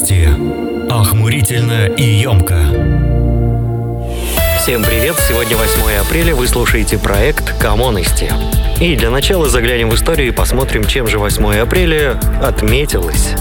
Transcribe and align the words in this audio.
Новости. 0.00 0.28
Охмурительно 0.90 1.86
и 1.86 2.02
емко. 2.02 2.58
Всем 4.58 4.82
привет! 4.82 5.16
Сегодня 5.28 5.56
8 5.56 6.00
апреля, 6.00 6.34
вы 6.34 6.46
слушаете 6.46 6.98
проект 6.98 7.58
«Коммонности». 7.58 8.32
И 8.80 8.96
для 8.96 9.10
начала 9.10 9.48
заглянем 9.48 9.90
в 9.90 9.94
историю 9.94 10.28
и 10.28 10.30
посмотрим, 10.30 10.84
чем 10.84 11.06
же 11.06 11.18
8 11.18 11.58
апреля 11.58 12.18
отметилось. 12.42 13.34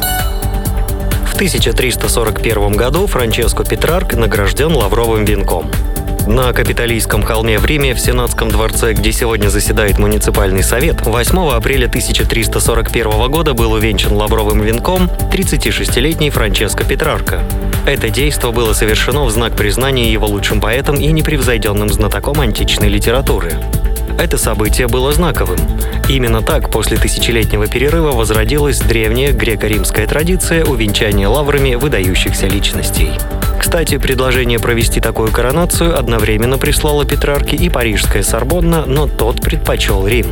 В 1.27 1.35
1341 1.35 2.73
году 2.73 3.07
Франческо 3.07 3.63
Петрарк 3.63 4.15
награжден 4.15 4.73
лавровым 4.73 5.23
венком– 5.23 5.71
на 6.27 6.53
Капитолийском 6.53 7.23
холме 7.23 7.59
в 7.59 7.65
Риме, 7.65 7.93
в 7.93 7.99
Сенатском 7.99 8.49
дворце, 8.49 8.93
где 8.93 9.11
сегодня 9.11 9.49
заседает 9.49 9.97
муниципальный 9.97 10.63
совет, 10.63 11.05
8 11.05 11.49
апреля 11.51 11.87
1341 11.87 13.31
года 13.31 13.53
был 13.53 13.71
увенчан 13.71 14.13
лавровым 14.13 14.61
венком 14.61 15.09
36-летний 15.31 16.29
Франческо 16.29 16.83
Петрарко. 16.83 17.41
Это 17.85 18.09
действо 18.09 18.51
было 18.51 18.73
совершено 18.73 19.25
в 19.25 19.31
знак 19.31 19.55
признания 19.55 20.11
его 20.11 20.27
лучшим 20.27 20.61
поэтом 20.61 20.95
и 20.95 21.07
непревзойденным 21.07 21.89
знатоком 21.89 22.39
античной 22.41 22.89
литературы. 22.89 23.53
Это 24.19 24.37
событие 24.37 24.87
было 24.87 25.13
знаковым. 25.13 25.59
Именно 26.09 26.41
так 26.41 26.69
после 26.69 26.97
тысячелетнего 26.97 27.67
перерыва 27.67 28.11
возродилась 28.11 28.79
древняя 28.79 29.31
греко-римская 29.31 30.07
традиция 30.07 30.65
увенчания 30.65 31.27
лаврами 31.27 31.75
выдающихся 31.75 32.47
личностей. 32.47 33.11
Кстати, 33.69 33.99
предложение 33.99 34.57
провести 34.57 34.99
такую 34.99 35.31
коронацию 35.31 35.95
одновременно 35.95 36.57
прислала 36.57 37.05
Петрарке 37.05 37.55
и 37.55 37.69
парижская 37.69 38.23
Сорбонна, 38.23 38.87
но 38.87 39.07
тот 39.07 39.41
предпочел 39.41 40.07
Рим. 40.07 40.25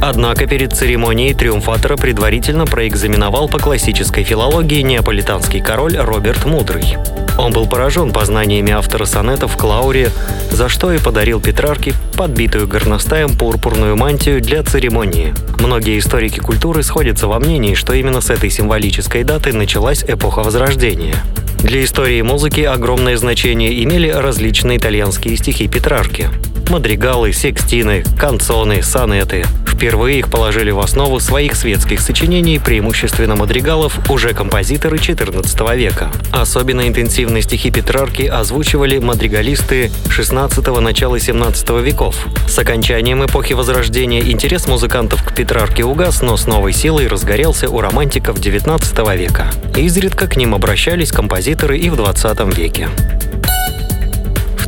Однако 0.00 0.46
перед 0.46 0.74
церемонией 0.74 1.34
триумфатора 1.34 1.96
предварительно 1.96 2.66
проэкзаменовал 2.66 3.48
по 3.48 3.58
классической 3.58 4.22
филологии 4.22 4.82
неаполитанский 4.82 5.60
король 5.60 5.96
Роберт 5.96 6.46
Мудрый. 6.46 6.96
Он 7.36 7.52
был 7.52 7.66
поражен 7.66 8.12
познаниями 8.12 8.70
автора 8.70 9.06
сонетов 9.06 9.56
Клаури, 9.56 10.10
за 10.52 10.68
что 10.68 10.92
и 10.92 10.98
подарил 10.98 11.40
Петрарке 11.40 11.94
подбитую 12.16 12.68
горностаем 12.68 13.36
пурпурную 13.36 13.96
мантию 13.96 14.40
для 14.40 14.62
церемонии. 14.62 15.34
Многие 15.58 15.98
историки 15.98 16.38
культуры 16.38 16.84
сходятся 16.84 17.26
во 17.26 17.40
мнении, 17.40 17.74
что 17.74 17.92
именно 17.92 18.20
с 18.20 18.30
этой 18.30 18.50
символической 18.50 19.24
даты 19.24 19.52
началась 19.52 20.04
эпоха 20.06 20.44
Возрождения. 20.44 21.16
Для 21.62 21.82
истории 21.84 22.22
музыки 22.22 22.60
огромное 22.60 23.16
значение 23.16 23.82
имели 23.82 24.08
различные 24.08 24.78
итальянские 24.78 25.36
стихи 25.36 25.66
Петрарки. 25.66 26.30
Мадригалы, 26.68 27.32
секстины, 27.32 28.04
канцоны, 28.18 28.82
сонеты. 28.82 29.44
Впервые 29.66 30.18
их 30.18 30.28
положили 30.28 30.70
в 30.70 30.80
основу 30.80 31.18
своих 31.18 31.54
светских 31.54 32.00
сочинений, 32.00 32.58
преимущественно 32.58 33.36
мадригалов, 33.36 34.10
уже 34.10 34.34
композиторы 34.34 34.98
XIV 34.98 35.76
века. 35.76 36.10
Особенно 36.30 36.86
интенсивные 36.86 37.42
стихи 37.42 37.70
Петрарки 37.70 38.22
озвучивали 38.22 38.98
мадригалисты 38.98 39.90
XVI– 40.06 40.80
начала 40.80 41.16
XVII 41.16 41.82
веков. 41.82 42.26
С 42.46 42.58
окончанием 42.58 43.24
эпохи 43.24 43.54
Возрождения 43.54 44.20
интерес 44.20 44.66
музыкантов 44.66 45.24
к 45.24 45.34
Петрарке 45.34 45.84
угас, 45.84 46.20
но 46.20 46.36
с 46.36 46.46
новой 46.46 46.72
силой 46.72 47.06
разгорелся 47.06 47.70
у 47.70 47.80
романтиков 47.80 48.38
XIX 48.38 49.16
века. 49.16 49.50
Изредка 49.76 50.26
к 50.26 50.36
ним 50.36 50.54
обращались 50.54 51.12
композиторы 51.12 51.78
и 51.78 51.88
в 51.88 51.94
XX 51.94 52.54
веке. 52.54 52.88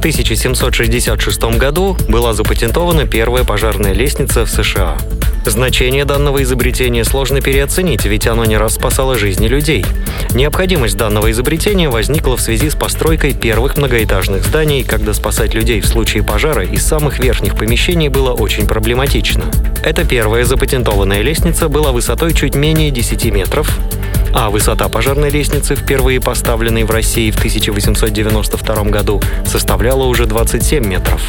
В 0.01 0.03
1766 0.03 1.59
году 1.59 1.95
была 2.09 2.33
запатентована 2.33 3.07
первая 3.07 3.45
пожарная 3.45 3.93
лестница 3.93 4.47
в 4.47 4.51
США. 4.51 4.97
Значение 5.45 6.07
данного 6.07 6.43
изобретения 6.43 7.05
сложно 7.05 7.43
переоценить, 7.43 8.07
ведь 8.07 8.27
оно 8.27 8.47
не 8.47 8.57
раз 8.57 8.77
спасало 8.77 9.19
жизни 9.19 9.47
людей. 9.47 9.85
Необходимость 10.33 10.97
данного 10.97 11.31
изобретения 11.31 11.91
возникла 11.91 12.39
в 12.39 12.41
связи 12.41 12.71
с 12.71 12.75
постройкой 12.75 13.35
первых 13.35 13.77
многоэтажных 13.77 14.43
зданий, 14.43 14.85
когда 14.85 15.13
спасать 15.13 15.53
людей 15.53 15.83
в 15.83 15.87
случае 15.87 16.23
пожара 16.23 16.65
из 16.65 16.83
самых 16.83 17.19
верхних 17.19 17.55
помещений 17.55 18.09
было 18.09 18.33
очень 18.33 18.67
проблематично. 18.67 19.45
Эта 19.85 20.07
первая 20.07 20.45
запатентованная 20.47 21.21
лестница 21.21 21.69
была 21.69 21.93
высотой 21.93 22.33
чуть 22.33 22.55
менее 22.55 22.91
10 22.91 23.27
метров, 23.27 23.79
а 24.35 24.51
высота 24.51 24.89
пожарной 24.89 25.31
лестницы, 25.31 25.75
впервые 25.75 26.21
поставленной 26.21 26.85
в 26.85 26.91
России 26.91 27.31
в 27.31 27.39
1892 27.39 28.85
году, 28.85 29.23
составляла 29.45 30.05
уже 30.05 30.27
27 30.27 30.85
метров. 30.85 31.23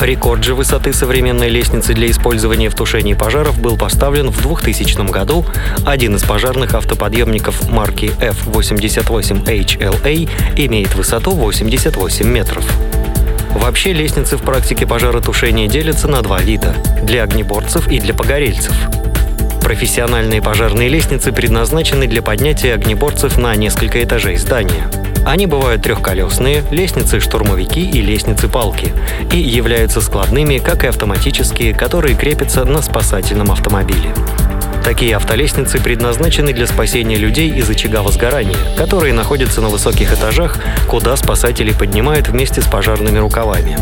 Рекорд 0.00 0.44
же 0.44 0.54
высоты 0.54 0.92
современной 0.92 1.48
лестницы 1.48 1.92
для 1.92 2.08
использования 2.08 2.70
в 2.70 2.74
тушении 2.74 3.14
пожаров 3.14 3.60
был 3.60 3.76
поставлен 3.76 4.30
в 4.30 4.40
2000 4.40 5.10
году. 5.10 5.44
Один 5.84 6.14
из 6.14 6.22
пожарных 6.22 6.74
автоподъемников 6.74 7.68
марки 7.68 8.12
F88HLA 8.20 10.30
имеет 10.56 10.94
высоту 10.94 11.32
88 11.32 12.28
метров. 12.28 12.64
Вообще 13.50 13.92
лестницы 13.92 14.36
в 14.36 14.42
практике 14.42 14.86
пожаротушения 14.86 15.68
делятся 15.68 16.06
на 16.06 16.22
два 16.22 16.40
вида– 16.40 16.76
для 17.02 17.24
огнеборцев 17.24 17.88
и 17.88 17.98
для 17.98 18.14
погорельцев. 18.14 18.74
Профессиональные 19.68 20.40
пожарные 20.40 20.88
лестницы 20.88 21.30
предназначены 21.30 22.06
для 22.06 22.22
поднятия 22.22 22.72
огнеборцев 22.72 23.36
на 23.36 23.54
несколько 23.54 24.02
этажей 24.02 24.38
здания– 24.38 24.90
они 25.26 25.44
бывают 25.44 25.82
трехколесные, 25.82 26.64
лестницы-штурмовики 26.70 27.82
и 27.82 28.00
лестницы-палки, 28.00 28.94
и 29.30 29.38
являются 29.38 30.00
складными, 30.00 30.56
как 30.56 30.84
и 30.84 30.86
автоматические, 30.86 31.74
которые 31.74 32.16
крепятся 32.16 32.64
на 32.64 32.80
спасательном 32.80 33.52
автомобиле. 33.52 34.14
Такие 34.84 35.14
автолестницы 35.14 35.82
предназначены 35.82 36.54
для 36.54 36.66
спасения 36.66 37.16
людей 37.16 37.50
из 37.50 37.68
очага 37.68 38.00
возгорания, 38.02 38.56
которые 38.78 39.12
находятся 39.12 39.60
на 39.60 39.68
высоких 39.68 40.14
этажах, 40.14 40.56
куда 40.88 41.14
спасатели 41.14 41.72
поднимают 41.72 42.28
вместе 42.28 42.62
с 42.62 42.66
пожарными 42.66 43.18
рукавами. 43.18 43.76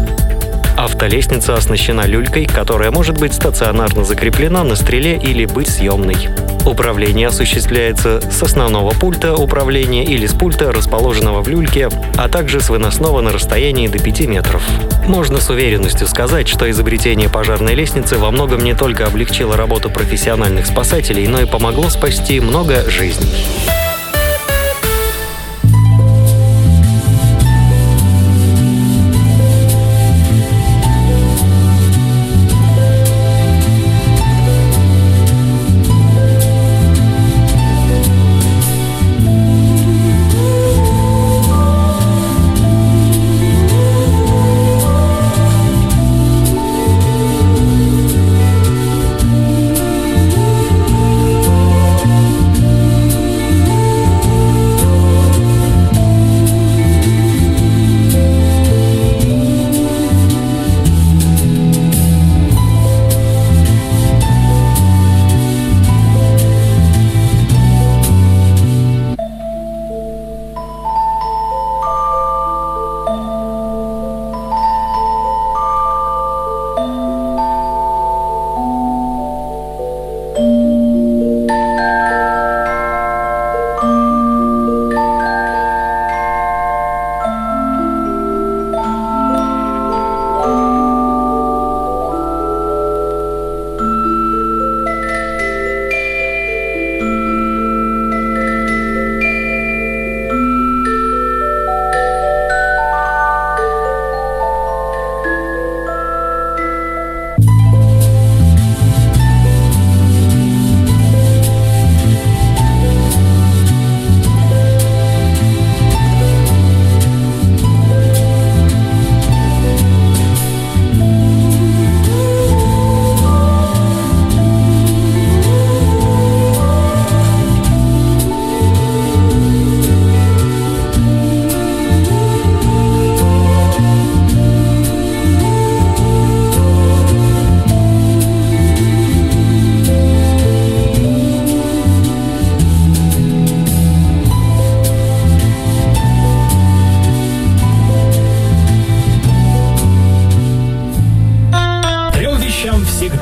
Автолестница 0.76 1.54
оснащена 1.54 2.02
люлькой, 2.02 2.44
которая 2.44 2.90
может 2.90 3.18
быть 3.18 3.32
стационарно 3.32 4.04
закреплена 4.04 4.62
на 4.62 4.76
стреле 4.76 5.16
или 5.16 5.46
быть 5.46 5.68
съемной. 5.68 6.28
Управление 6.66 7.28
осуществляется 7.28 8.20
с 8.30 8.42
основного 8.42 8.90
пульта 8.90 9.34
управления 9.34 10.04
или 10.04 10.26
с 10.26 10.34
пульта, 10.34 10.72
расположенного 10.72 11.40
в 11.40 11.48
люльке, 11.48 11.88
а 12.18 12.28
также 12.28 12.60
с 12.60 12.68
выносного 12.68 13.22
на 13.22 13.32
расстоянии 13.32 13.88
до 13.88 13.98
5 13.98 14.20
метров. 14.26 14.62
Можно 15.06 15.40
с 15.40 15.48
уверенностью 15.48 16.06
сказать, 16.06 16.46
что 16.46 16.70
изобретение 16.70 17.30
пожарной 17.30 17.74
лестницы 17.74 18.18
во 18.18 18.30
многом 18.30 18.62
не 18.62 18.74
только 18.74 19.06
облегчило 19.06 19.56
работу 19.56 19.88
профессиональных 19.88 20.66
спасателей, 20.66 21.26
но 21.26 21.40
и 21.40 21.46
помогло 21.46 21.88
спасти 21.88 22.38
много 22.40 22.88
жизней. 22.90 23.46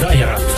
Да, 0.01 0.13
я 0.13 0.27
рад. 0.27 0.54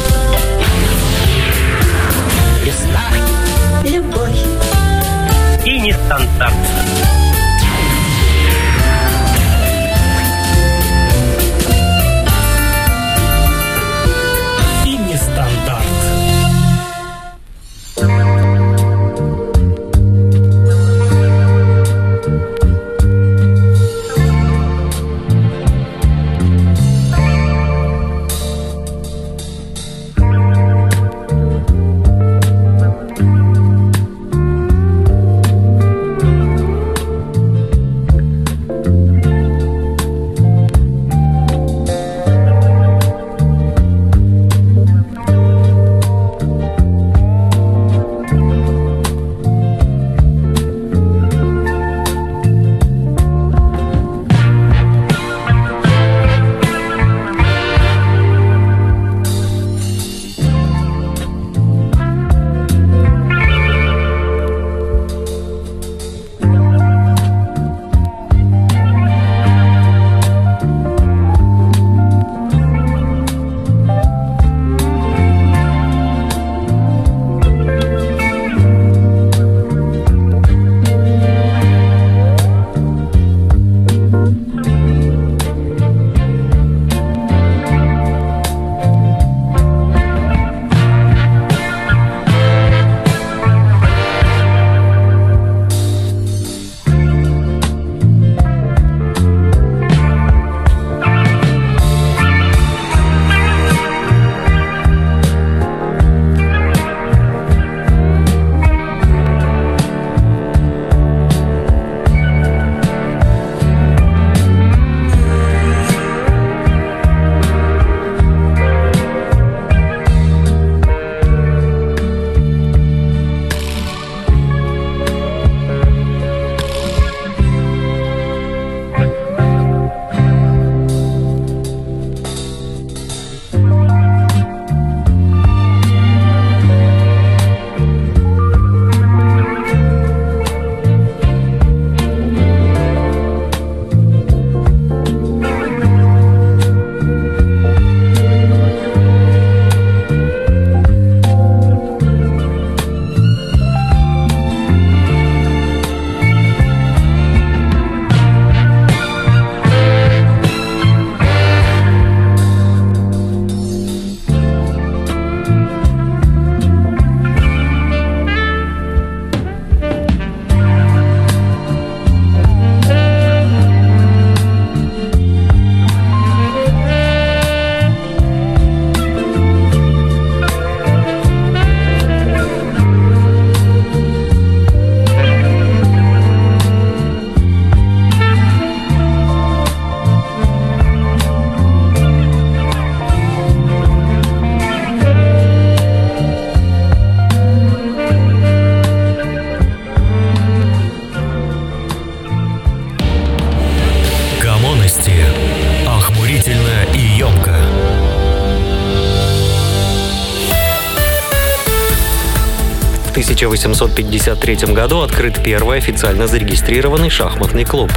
1853 213.17 214.75
году 214.75 215.01
открыт 215.01 215.43
первый 215.43 215.79
официально 215.79 216.27
зарегистрированный 216.27 217.09
шахматный 217.09 217.65
клуб. 217.65 217.91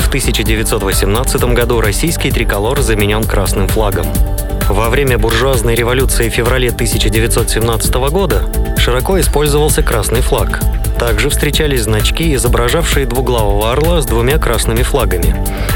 В 0.00 0.08
1918 0.08 1.44
году 1.54 1.80
российский 1.80 2.32
триколор 2.32 2.80
заменен 2.80 3.22
красным 3.22 3.68
флагом. 3.68 4.06
Во 4.68 4.90
время 4.90 5.18
буржуазной 5.18 5.76
революции 5.76 6.28
в 6.28 6.32
феврале 6.32 6.70
1917 6.70 7.94
года 8.10 8.42
широко 8.76 9.20
использовался 9.20 9.84
красный 9.84 10.20
флаг. 10.20 10.60
Также 10.98 11.28
встречались 11.28 11.82
значки, 11.82 12.34
изображавшие 12.34 13.06
двуглавого 13.06 13.72
орла 13.72 14.00
с 14.00 14.06
двумя 14.06 14.38
красными 14.38 14.82
флагами. 14.82 15.34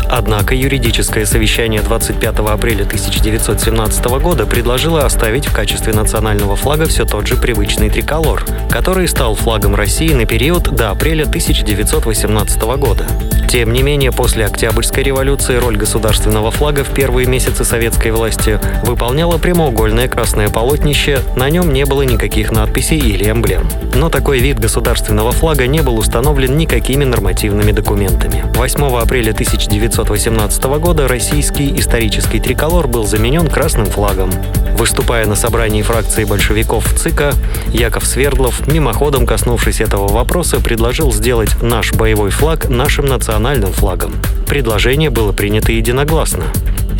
Однако 0.08 0.54
юридическое 0.54 1.26
совещание 1.26 1.82
25 1.82 2.38
апреля 2.38 2.84
1917 2.84 4.04
года 4.22 4.46
предложило 4.46 5.04
оставить 5.04 5.46
в 5.46 5.54
качестве 5.54 5.92
национального 5.92 6.56
флага 6.56 6.86
все 6.86 7.04
тот 7.04 7.26
же 7.26 7.36
привычный 7.36 7.90
триколор, 7.90 8.44
который 8.70 9.08
стал 9.08 9.34
флагом 9.34 9.74
России 9.74 10.12
на 10.14 10.24
период 10.24 10.74
до 10.74 10.90
апреля 10.90 11.24
1918 11.24 12.62
года. 12.78 13.06
Тем 13.48 13.72
не 13.72 13.82
менее, 13.82 14.12
после 14.12 14.44
Октябрьской 14.44 15.02
революции 15.02 15.56
роль 15.56 15.76
государственного 15.76 16.50
флага 16.50 16.84
в 16.84 16.92
первые 16.94 17.26
месяцы 17.26 17.64
советской 17.64 18.12
власти 18.12 18.60
выполняло 18.84 19.38
прямоугольное 19.38 20.06
красное 20.06 20.48
полотнище, 20.48 21.20
на 21.34 21.48
нем 21.48 21.72
не 21.72 21.86
было 21.86 22.02
никаких 22.02 22.52
надписей 22.52 22.98
или 22.98 23.30
эмблем. 23.30 23.66
Но 23.94 24.10
такой 24.10 24.38
вид 24.38 24.58
государственного 24.58 25.07
флага 25.38 25.66
не 25.68 25.82
был 25.82 25.96
установлен 25.96 26.56
никакими 26.56 27.04
нормативными 27.04 27.70
документами. 27.70 28.44
8 28.56 28.98
апреля 28.98 29.30
1918 29.30 30.64
года 30.80 31.06
российский 31.06 31.78
исторический 31.78 32.40
триколор 32.40 32.88
был 32.88 33.04
заменен 33.04 33.46
красным 33.46 33.86
флагом. 33.86 34.30
Выступая 34.76 35.26
на 35.26 35.36
собрании 35.36 35.82
фракции 35.82 36.24
большевиков 36.24 36.92
ЦИКа, 36.92 37.32
Яков 37.72 38.04
Свердлов, 38.04 38.66
мимоходом 38.66 39.26
коснувшись 39.26 39.80
этого 39.80 40.08
вопроса, 40.08 40.60
предложил 40.60 41.12
сделать 41.12 41.62
наш 41.62 41.92
боевой 41.94 42.30
флаг 42.30 42.68
нашим 42.68 43.06
национальным 43.06 43.72
флагом. 43.72 44.12
Предложение 44.48 45.10
было 45.10 45.32
принято 45.32 45.72
единогласно. 45.72 46.44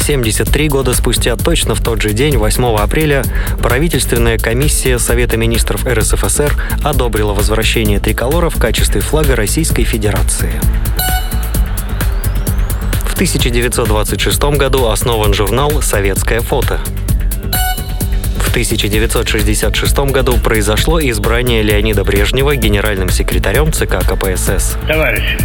73 0.08 0.68
года 0.68 0.94
спустя, 0.94 1.36
точно 1.36 1.74
в 1.74 1.82
тот 1.82 2.00
же 2.00 2.14
день, 2.14 2.38
8 2.38 2.76
апреля, 2.78 3.22
правительственная 3.60 4.38
комиссия 4.38 4.98
Совета 4.98 5.36
министров 5.36 5.84
РСФСР 5.86 6.50
одобрила 6.82 7.34
возвращение 7.34 8.00
триколора 8.00 8.48
в 8.48 8.58
качестве 8.58 9.02
флага 9.02 9.36
Российской 9.36 9.84
Федерации. 9.84 10.58
В 13.04 13.12
1926 13.12 14.42
году 14.56 14.86
основан 14.86 15.34
журнал 15.34 15.82
«Советское 15.82 16.40
фото». 16.40 16.80
В 18.38 18.48
1966 18.48 19.98
году 20.10 20.38
произошло 20.38 20.98
избрание 21.02 21.60
Леонида 21.60 22.04
Брежнева 22.04 22.56
генеральным 22.56 23.10
секретарем 23.10 23.74
ЦК 23.74 23.98
КПСС. 24.08 24.78
Товарищи, 24.86 25.36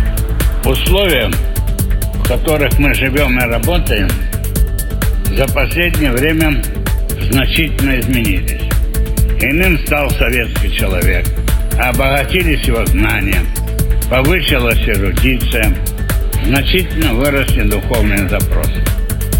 условия, 0.63 1.29
в 2.13 2.25
которых 2.25 2.79
мы 2.79 2.93
живем 2.93 3.37
и 3.37 3.43
работаем, 3.43 4.07
за 5.35 5.47
последнее 5.53 6.11
время 6.11 6.61
значительно 7.31 7.99
изменились. 7.99 8.61
Иным 9.41 9.77
стал 9.85 10.09
советский 10.11 10.73
человек, 10.73 11.25
обогатились 11.79 12.63
его 12.65 12.85
знания, 12.85 13.41
повысилась 14.09 14.87
эрудиция, 14.87 15.75
значительно 16.45 17.13
выросли 17.13 17.63
духовные 17.63 18.27
запросы. 18.27 18.83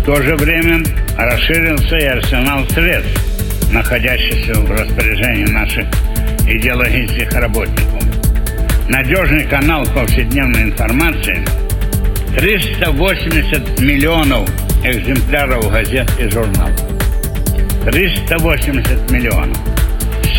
В 0.01 0.05
то 0.05 0.21
же 0.21 0.35
время 0.35 0.83
расширился 1.17 1.97
и 1.97 2.05
арсенал 2.05 2.67
средств, 2.69 3.71
находящихся 3.71 4.59
в 4.59 4.71
распоряжении 4.71 5.45
наших 5.45 5.85
идеологических 6.47 7.31
работников. 7.33 8.03
Надежный 8.89 9.45
канал 9.45 9.85
повседневной 9.93 10.63
информации– 10.63 11.43
380 12.35 13.79
миллионов 13.79 14.49
экземпляров 14.83 15.71
газет 15.71 16.09
и 16.19 16.27
журналов. 16.29 16.79
380 17.85 19.11
миллионов. 19.11 19.57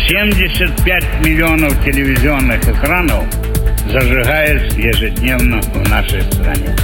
75 0.07 1.03
миллионов 1.25 1.83
телевизионных 1.83 2.63
экранов 2.67 3.23
зажигается 3.91 4.79
ежедневно 4.79 5.61
в 5.61 5.89
нашей 5.89 6.21
стране. 6.21 6.75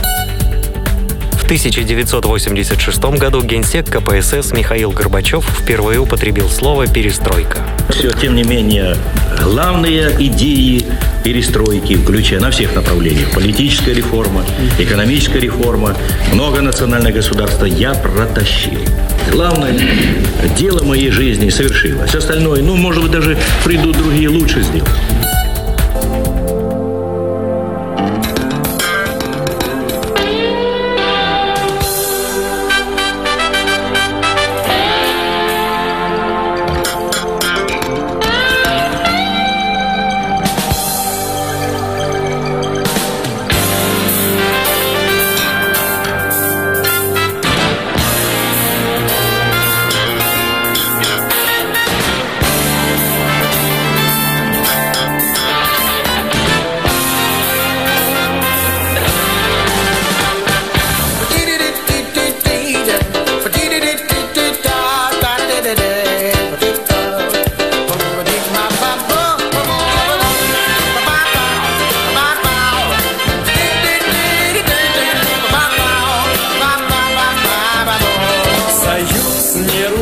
В 1.33 1.43
1986 1.43 3.03
году 3.19 3.43
генсек 3.43 3.85
КПСС 3.89 4.53
Михаил 4.53 4.91
Горбачев 4.91 5.45
впервые 5.45 5.99
употребил 5.99 6.49
слово 6.49 6.87
«перестройка». 6.87 7.59
Все, 7.89 8.11
тем 8.11 8.35
не 8.35 8.43
менее, 8.43 8.95
главные 9.41 10.11
идеи 10.19 10.85
перестройки, 11.23 11.95
включая 11.95 12.39
на 12.39 12.51
всех 12.51 12.75
направлениях, 12.75 13.31
политическая 13.31 13.93
реформа, 13.93 14.43
экономическая 14.79 15.39
реформа, 15.39 15.95
многонациональное 16.33 17.11
государство, 17.11 17.65
я 17.65 17.93
протащил. 17.93 18.79
Главное 19.31 19.79
дело 20.57 20.83
моей 20.83 21.11
жизни 21.11 21.49
совершилось. 21.49 22.15
Остальное, 22.15 22.61
ну, 22.61 22.75
может 22.75 23.03
быть, 23.03 23.11
даже 23.11 23.37
придут 23.63 23.97
другие 23.97 24.29
лучше 24.29 24.61
сделать. 24.61 24.89
Наверное, 79.55 80.01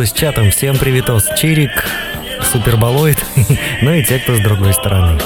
с 0.00 0.12
чатом. 0.12 0.50
Всем 0.50 0.78
привитос, 0.78 1.28
Чирик, 1.36 1.84
Суперболоид, 2.50 3.18
ну 3.82 3.92
и 3.92 4.02
те, 4.02 4.18
кто 4.18 4.34
с 4.34 4.40
другой 4.40 4.72
стороны. 4.72 5.18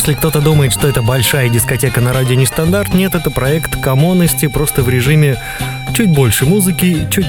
Если 0.00 0.14
кто-то 0.14 0.40
думает, 0.40 0.72
что 0.72 0.88
это 0.88 1.02
большая 1.02 1.50
дискотека 1.50 2.00
на 2.00 2.14
радио 2.14 2.34
Нестандарт, 2.34 2.94
нет, 2.94 3.14
это 3.14 3.30
проект 3.30 3.78
комонности, 3.82 4.46
просто 4.46 4.82
в 4.82 4.88
режиме 4.88 5.36
чуть 5.94 6.08
больше 6.08 6.46
музыки, 6.46 7.06
чуть 7.10 7.26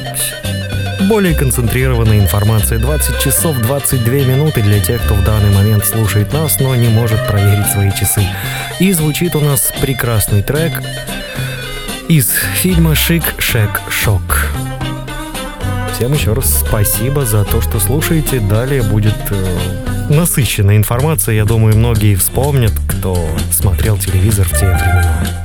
более 1.09 1.35
концентрированной 1.35 2.19
информации. 2.19 2.77
20 2.77 3.19
часов 3.19 3.57
22 3.57 4.13
минуты 4.19 4.61
для 4.61 4.79
тех, 4.79 5.03
кто 5.03 5.15
в 5.15 5.23
данный 5.25 5.53
момент 5.53 5.85
слушает 5.85 6.31
нас, 6.31 6.61
но 6.61 6.73
не 6.73 6.87
может 6.87 7.27
проверить 7.27 7.67
свои 7.67 7.91
часы. 7.91 8.25
И 8.79 8.93
звучит 8.93 9.35
у 9.35 9.41
нас 9.41 9.73
прекрасный 9.81 10.41
трек 10.41 10.81
из 12.07 12.29
фильма 12.53 12.95
«Шик, 12.95 13.23
Шек, 13.37 13.81
Шок». 13.89 14.47
Всем 16.01 16.13
еще 16.13 16.33
раз 16.33 16.63
спасибо 16.67 17.27
за 17.27 17.43
то, 17.43 17.61
что 17.61 17.79
слушаете. 17.79 18.39
Далее 18.39 18.81
будет 18.81 19.13
э, 19.29 20.09
насыщенная 20.09 20.75
информация. 20.75 21.35
Я 21.35 21.45
думаю, 21.45 21.77
многие 21.77 22.15
вспомнят, 22.15 22.71
кто 22.87 23.15
смотрел 23.51 23.99
телевизор 23.99 24.47
в 24.47 24.59
те 24.59 24.65
времена. 24.65 25.40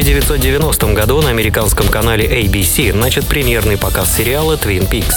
1990 0.00 0.94
году 0.94 1.20
на 1.20 1.28
американском 1.28 1.86
канале 1.86 2.26
ABC 2.26 2.94
начат 2.94 3.26
премьерный 3.26 3.76
показ 3.76 4.16
сериала 4.16 4.56
«Твин 4.56 4.86
Пикс». 4.86 5.14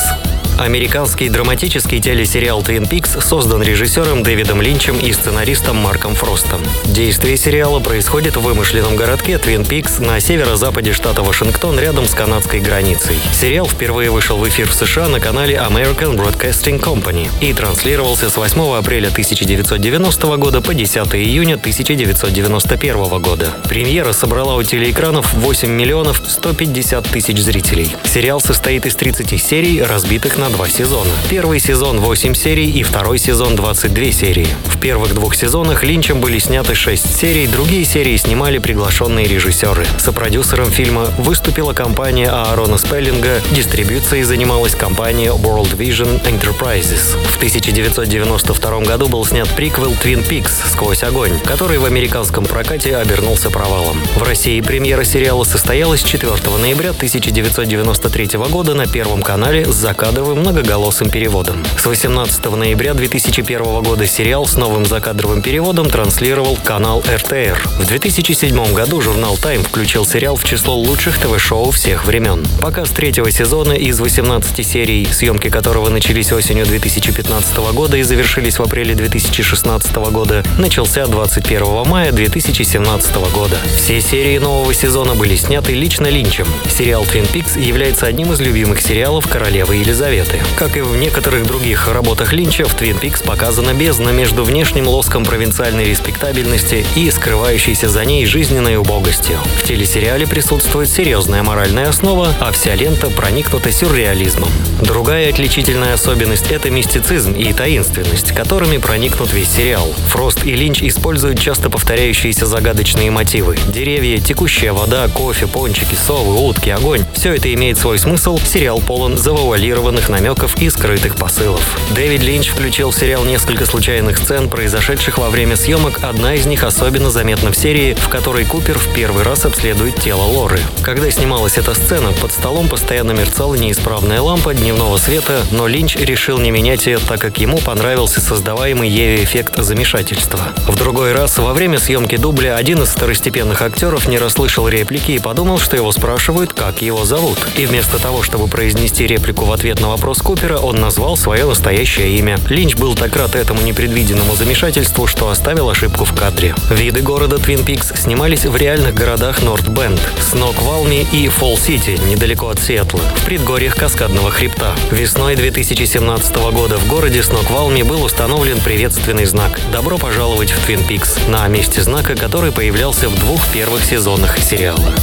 Американский 0.60 1.30
драматический 1.30 2.00
телесериал 2.00 2.62
«Твин 2.62 2.86
Пикс» 2.86 3.18
создан 3.20 3.64
режиссером 3.64 4.22
Дэвидом 4.22 4.62
Линчем 4.62 5.00
и 5.00 5.12
сценаристом 5.12 5.78
Марком 5.78 6.14
Фростом. 6.14 6.62
Действие 6.86 7.38
сериала 7.38 7.80
происходит 7.80 8.38
в 8.38 8.42
вымышленном 8.42 8.96
городке 8.96 9.40
Твин 9.40 9.66
Пикс 9.66 9.98
на 9.98 10.20
северо-западе 10.20 10.94
штата 10.94 11.24
Вашингтон 11.24 11.80
рядом 11.80 12.06
с 12.06 12.14
канадской 12.14 12.60
границей. 12.60 13.18
Сериал 13.34 13.68
впервые 13.68 14.12
вышел 14.12 14.38
в 14.38 14.48
эфир 14.48 14.70
в 14.70 14.76
США 14.76 15.08
на 15.08 15.20
канале 15.20 15.56
American 15.56 16.16
Broadcasting 16.16 16.80
Company 16.80 17.30
и 17.42 17.52
транслировался 17.54 18.30
с 18.30 18.38
8 18.38 18.76
апреля 18.76 19.08
1990 19.08 20.38
года 20.38 20.62
по 20.62 20.76
10 20.76 20.98
июня 21.16 21.56
1991 21.56 23.22
года. 23.22 23.54
Премьера 23.68 24.14
собрала 24.14 24.56
у 24.56 24.64
телеэкранов 24.64 25.34
8 25.34 25.68
миллионов 25.68 26.22
150 26.28 27.06
тысяч 27.08 27.40
зрителей. 27.40 27.96
Сериал 28.06 28.40
состоит 28.40 28.86
из 28.86 28.96
30 28.96 29.42
серий, 29.42 29.82
разбитых 29.82 30.38
на 30.38 30.43
два 30.50 30.68
сезона. 30.68 31.12
Первый 31.30 31.60
сезон 31.60 32.00
8 32.00 32.34
серий 32.34 32.70
и 32.70 32.84
второй 32.84 33.18
сезон 33.18 33.56
22 33.56 34.12
серии. 34.12 34.48
В 34.66 34.80
первых 34.80 35.14
двух 35.14 35.36
сезонах 35.36 35.84
Линчем 35.84 36.20
были 36.20 36.40
сняты 36.40 36.76
6 36.76 37.16
серий, 37.16 37.48
другие 37.48 37.86
серии 37.86 38.18
снимали 38.18 38.58
приглашенные 38.58 39.26
режиссеры. 39.26 39.86
Сопродюсером 39.98 40.70
фильма 40.70 41.08
выступила 41.18 41.74
компания 41.74 42.30
Аарона 42.30 42.78
Спеллинга, 42.78 43.42
дистрибьюцией 43.52 44.24
занималась 44.24 44.76
компания 44.76 45.30
World 45.30 45.78
Vision 45.78 46.22
Enterprises. 46.26 47.18
В 47.32 47.38
1992 47.38 48.80
году 48.82 49.08
был 49.08 49.26
снят 49.26 49.48
приквел 49.56 49.92
Twin 49.94 50.28
Peaks 50.28 50.52
«Сквозь 50.72 51.04
огонь», 51.04 51.40
который 51.46 51.78
в 51.78 51.86
американском 51.86 52.46
прокате 52.46 52.98
обернулся 52.98 53.50
провалом. 53.50 54.02
В 54.16 54.24
России 54.24 54.60
премьера 54.62 55.04
сериала 55.04 55.44
состоялась 55.44 56.04
4 56.04 56.34
ноября 56.60 56.90
1993 56.90 58.38
года 58.50 58.74
на 58.74 58.88
Первом 58.88 59.22
канале 59.22 59.66
с 59.66 59.76
закадровым 59.76 60.33
многоголосым 60.36 61.10
переводом. 61.10 61.64
С 61.78 61.86
18 61.86 62.46
ноября 62.46 62.94
2001 62.94 63.84
года 63.84 64.08
сериал 64.08 64.46
с 64.46 64.56
новым 64.56 64.86
закадровым 64.86 65.42
переводом 65.42 65.90
транслировал 65.90 66.58
канал 66.64 67.04
РТР. 67.08 67.62
В 67.80 67.86
2007 67.86 68.74
году 68.74 69.02
журнал 69.02 69.36
Time 69.36 69.64
включил 69.64 70.06
сериал 70.06 70.36
в 70.36 70.44
число 70.44 70.76
лучших 70.76 71.20
ТВ-шоу 71.20 71.72
всех 71.72 72.06
времен. 72.06 72.46
Показ 72.62 72.90
третьего 72.90 73.30
сезона 73.32 73.74
из 73.74 74.00
18 74.00 74.66
серий, 74.66 75.06
съемки 75.06 75.50
которого 75.50 75.90
начались 75.90 76.32
осенью 76.32 76.66
2015 76.66 77.58
года 77.74 77.98
и 77.98 78.04
завершились 78.04 78.60
в 78.60 78.64
апреле 78.64 78.96
2016 78.96 79.96
года, 80.12 80.44
начался 80.58 81.06
21 81.06 81.88
мая 81.88 82.12
2017 82.12 83.16
года. 83.34 83.58
Все 83.76 84.02
серии 84.02 84.38
нового 84.38 84.74
сезона 84.74 85.16
были 85.16 85.36
сняты 85.36 85.74
лично 85.74 86.08
Линчем. 86.08 86.48
Сериал 86.70 87.04
Twin 87.04 87.32
Peaks 87.32 87.60
является 87.60 88.06
одним 88.06 88.32
из 88.34 88.40
любимых 88.40 88.82
сериалов 88.82 89.28
королевы 89.28 89.76
Елизаветы. 89.76 90.23
Как 90.56 90.78
и 90.78 90.82
в 90.82 90.96
некоторых 90.96 91.46
других 91.46 91.88
работах 91.88 92.34
Линча, 92.34 92.66
в 92.66 92.76
Twin 92.80 93.00
Peaks 93.00 93.24
показана 93.24 93.74
бездна 93.74 94.10
между 94.10 94.44
внешним 94.44 94.88
лоском 94.88 95.26
провинциальной 95.26 95.86
респектабельности 95.86 96.86
и 96.96 97.10
скрывающейся 97.12 97.90
за 97.90 98.06
ней 98.06 98.26
жизненной 98.26 98.78
убогостью. 98.78 99.38
В 99.58 99.64
телесериале 99.64 100.26
присутствует 100.26 100.90
серьезная 100.90 101.44
моральная 101.44 101.90
основа, 101.90 102.34
а 102.40 102.52
вся 102.52 102.76
лента 102.76 103.10
проникнута 103.10 103.72
сюрреализмом. 103.72 104.50
Другая 104.82 105.30
отличительная 105.30 105.94
особенность– 105.94 106.48
это 106.52 106.70
мистицизм 106.70 107.34
и 107.34 107.52
таинственность, 107.54 108.34
которыми 108.34 108.78
проникнут 108.78 109.34
весь 109.34 109.50
сериал. 109.50 109.94
Фрост 110.08 110.46
и 110.46 110.54
Линч 110.54 110.84
используют 110.84 111.40
часто 111.40 111.70
повторяющиеся 111.70 112.46
загадочные 112.46 113.12
мотивы. 113.12 113.58
Деревья, 113.68 114.20
текущая 114.20 114.72
вода, 114.72 115.08
кофе, 115.08 115.48
пончики, 115.48 115.96
совы, 115.96 116.34
утки, 116.34 116.70
огонь– 116.70 117.02
все 117.14 117.34
это 117.34 117.54
имеет 117.54 117.78
свой 117.78 118.00
смысл. 118.00 118.40
Сериал 118.46 118.80
полон 118.80 119.18
завуалированных 119.18 120.10
намеков 120.14 120.56
и 120.62 120.70
скрытых 120.70 121.16
посылов. 121.16 121.76
Дэвид 121.96 122.22
Линч 122.22 122.50
включил 122.50 122.92
в 122.92 122.96
сериал 122.96 123.26
несколько 123.26 123.66
случайных 123.66 124.20
сцен, 124.20 124.48
произошедших 124.48 125.18
во 125.18 125.32
время 125.32 125.56
съемок. 125.56 126.04
Одна 126.04 126.36
из 126.36 126.46
них 126.46 126.64
особенно 126.64 127.10
заметна 127.10 127.52
в 127.52 127.58
серии, 127.58 127.96
в 127.96 128.10
которой 128.10 128.46
Купер 128.46 128.78
в 128.78 128.94
первый 128.94 129.24
раз 129.24 129.46
обследует 129.46 129.96
тело 129.96 130.22
Лоры. 130.22 130.60
Когда 130.84 131.10
снималась 131.10 131.58
эта 131.58 131.74
сцена, 131.74 132.12
под 132.14 132.32
столом 132.32 132.68
постоянно 132.70 133.14
мерцала 133.14 133.56
неисправная 133.56 134.22
лампа 134.22 134.54
дневного 134.54 134.98
света, 134.98 135.44
но 135.50 135.66
Линч 135.66 135.96
решил 135.96 136.38
не 136.38 136.52
менять 136.52 136.86
ее, 136.86 137.00
так 137.00 137.20
как 137.20 137.40
ему 137.40 137.58
понравился 137.58 138.22
создаваемый 138.22 138.90
ею 138.90 139.24
эффект 139.24 139.58
замешательства. 139.58 140.40
В 140.68 140.78
другой 140.78 141.14
раз, 141.14 141.40
во 141.40 141.54
время 141.54 141.80
съемки 141.80 142.18
дубля, 142.18 142.56
один 142.56 142.84
из 142.84 142.90
второстепенных 142.90 143.64
актеров 143.64 144.08
не 144.08 144.20
расслышал 144.20 144.68
реплики 144.68 145.14
и 145.14 145.20
подумал, 145.20 145.58
что 145.58 145.76
его 145.76 145.92
спрашивают, 145.92 146.54
как 146.54 146.84
его 146.84 147.04
зовут. 147.04 147.40
И 147.58 147.66
вместо 147.66 147.98
того, 147.98 148.22
чтобы 148.22 148.48
произнести 148.48 149.08
реплику 149.08 149.46
в 149.46 149.52
ответ 149.52 149.80
на 149.80 149.88
вопрос 149.88 150.03
Купера, 150.22 150.58
он 150.58 150.76
назвал 150.82 151.16
свое 151.16 151.46
настоящее 151.46 152.18
имя. 152.18 152.38
Линч 152.50 152.76
был 152.76 152.94
так 152.94 153.16
рад 153.16 153.36
этому 153.36 153.62
непредвиденному 153.62 154.36
замешательству, 154.36 155.08
что 155.08 155.30
оставил 155.30 155.70
ошибку 155.70 156.04
в 156.04 156.14
кадре. 156.14 156.54
Виды 156.70 157.02
города 157.02 157.38
Твин 157.38 157.64
Пикс 157.64 157.94
снимались 157.96 158.46
в 158.46 158.56
реальных 158.56 158.94
городах 158.94 159.42
Норт 159.42 159.68
Бенд, 159.70 160.02
Снок-Валми 160.20 161.08
и 161.14 161.30
Фолл-Сити, 161.30 162.00
недалеко 162.10 162.50
от 162.50 162.60
Сиэтла, 162.60 163.00
в 163.16 163.26
предгорьях 163.26 163.76
Каскадного 163.76 164.30
хребта. 164.30 164.76
Весной 164.92 165.36
2017 165.36 166.36
года 166.52 166.78
в 166.78 166.88
городе 166.88 167.24
Снок-Валми 167.24 167.84
был 167.84 168.04
установлен 168.04 168.60
приветственный 168.60 169.26
знак 169.26 169.58
«Добро 169.72 169.98
пожаловать 169.98 170.52
в 170.52 170.66
Твин 170.66 170.84
Пикс» 170.84 171.18
на 171.28 171.48
месте 171.48 171.82
знака, 171.82 172.16
который 172.16 172.52
появлялся 172.52 173.08
в 173.08 173.18
двух 173.20 173.48
первых 173.54 173.84
сезонах 173.86 174.38
сериала. 174.38 174.94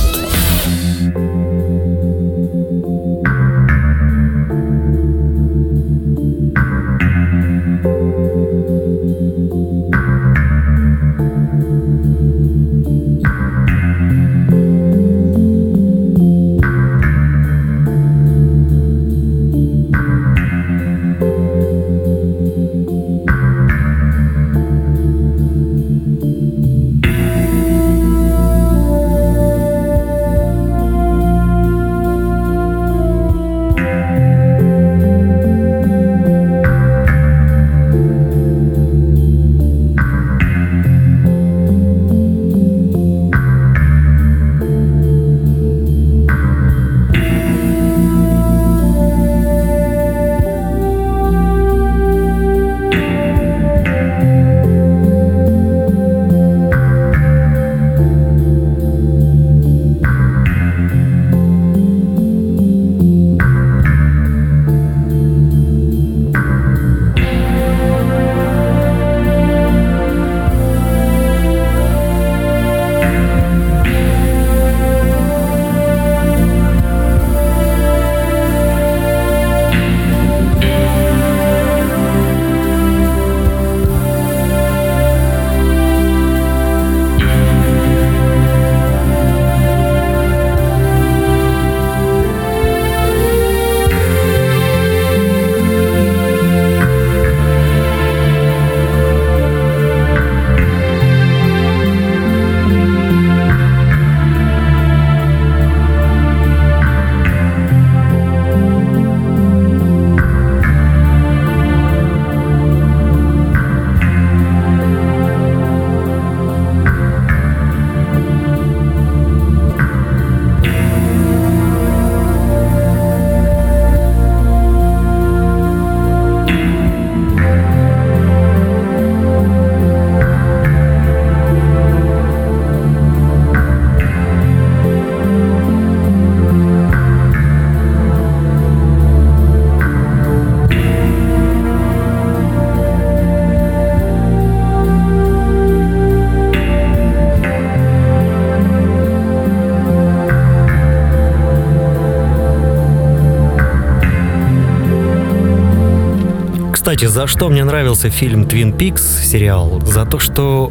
Кстати, 157.00 157.14
за 157.14 157.26
что 157.26 157.48
мне 157.48 157.64
нравился 157.64 158.10
фильм 158.10 158.42
Twin 158.42 158.76
Peaks, 158.76 159.22
сериал? 159.24 159.80
За 159.86 160.04
то, 160.04 160.18
что 160.18 160.70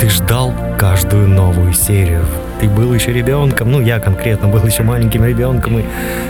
ты 0.00 0.08
ждал 0.08 0.54
каждую 0.78 1.28
новую 1.28 1.74
серию. 1.74 2.24
Ты 2.58 2.70
был 2.70 2.94
еще 2.94 3.12
ребенком, 3.12 3.70
ну 3.70 3.82
я 3.82 4.00
конкретно 4.00 4.48
был 4.48 4.64
еще 4.64 4.82
маленьким 4.82 5.26
ребенком 5.26 5.80
и 5.80 5.84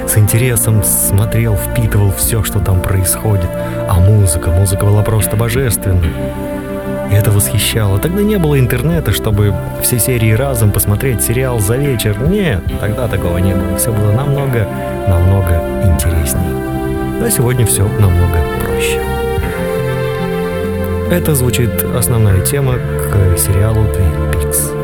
с 0.08 0.18
интересом 0.18 0.82
смотрел, 0.82 1.54
впитывал 1.54 2.12
все, 2.12 2.42
что 2.42 2.58
там 2.58 2.82
происходит. 2.82 3.48
А 3.88 3.94
музыка, 4.00 4.50
музыка 4.50 4.86
была 4.86 5.02
просто 5.02 5.36
божественной. 5.36 6.10
И 7.12 7.14
это 7.14 7.30
восхищало. 7.30 8.00
Тогда 8.00 8.22
не 8.22 8.38
было 8.38 8.58
интернета, 8.58 9.12
чтобы 9.12 9.54
все 9.82 10.00
серии 10.00 10.32
разом 10.32 10.72
посмотреть 10.72 11.22
сериал 11.22 11.60
за 11.60 11.76
вечер. 11.76 12.20
Нет, 12.28 12.64
тогда 12.80 13.06
такого 13.06 13.38
не 13.38 13.54
было. 13.54 13.76
Все 13.76 13.92
было 13.92 14.10
намного, 14.10 14.66
намного 15.06 15.62
интереснее. 15.84 16.56
А 17.22 17.30
сегодня 17.30 17.64
все 17.66 17.84
намного 18.00 18.59
проще. 18.80 19.00
Это 21.10 21.34
звучит 21.34 21.70
основная 21.94 22.44
тема 22.44 22.74
к 22.74 23.38
сериалу 23.38 23.80
Twin 23.82 24.32
Peaks. 24.32 24.79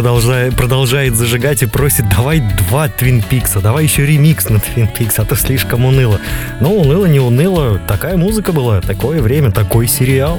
Продолжает, 0.00 0.56
продолжает 0.56 1.14
зажигать 1.14 1.62
и 1.62 1.66
просит, 1.66 2.08
давай 2.08 2.40
два 2.40 2.88
Твин 2.88 3.20
Пикса, 3.20 3.60
давай 3.60 3.84
еще 3.84 4.06
ремикс 4.06 4.48
на 4.48 4.58
Твин 4.58 4.88
Пикс, 4.88 5.18
а 5.18 5.26
то 5.26 5.36
слишком 5.36 5.84
уныло. 5.84 6.18
Ну, 6.58 6.80
уныло, 6.80 7.04
не 7.04 7.20
уныло, 7.20 7.78
такая 7.86 8.16
музыка 8.16 8.52
была, 8.52 8.80
такое 8.80 9.20
время, 9.20 9.50
такой 9.50 9.86
сериал. 9.86 10.38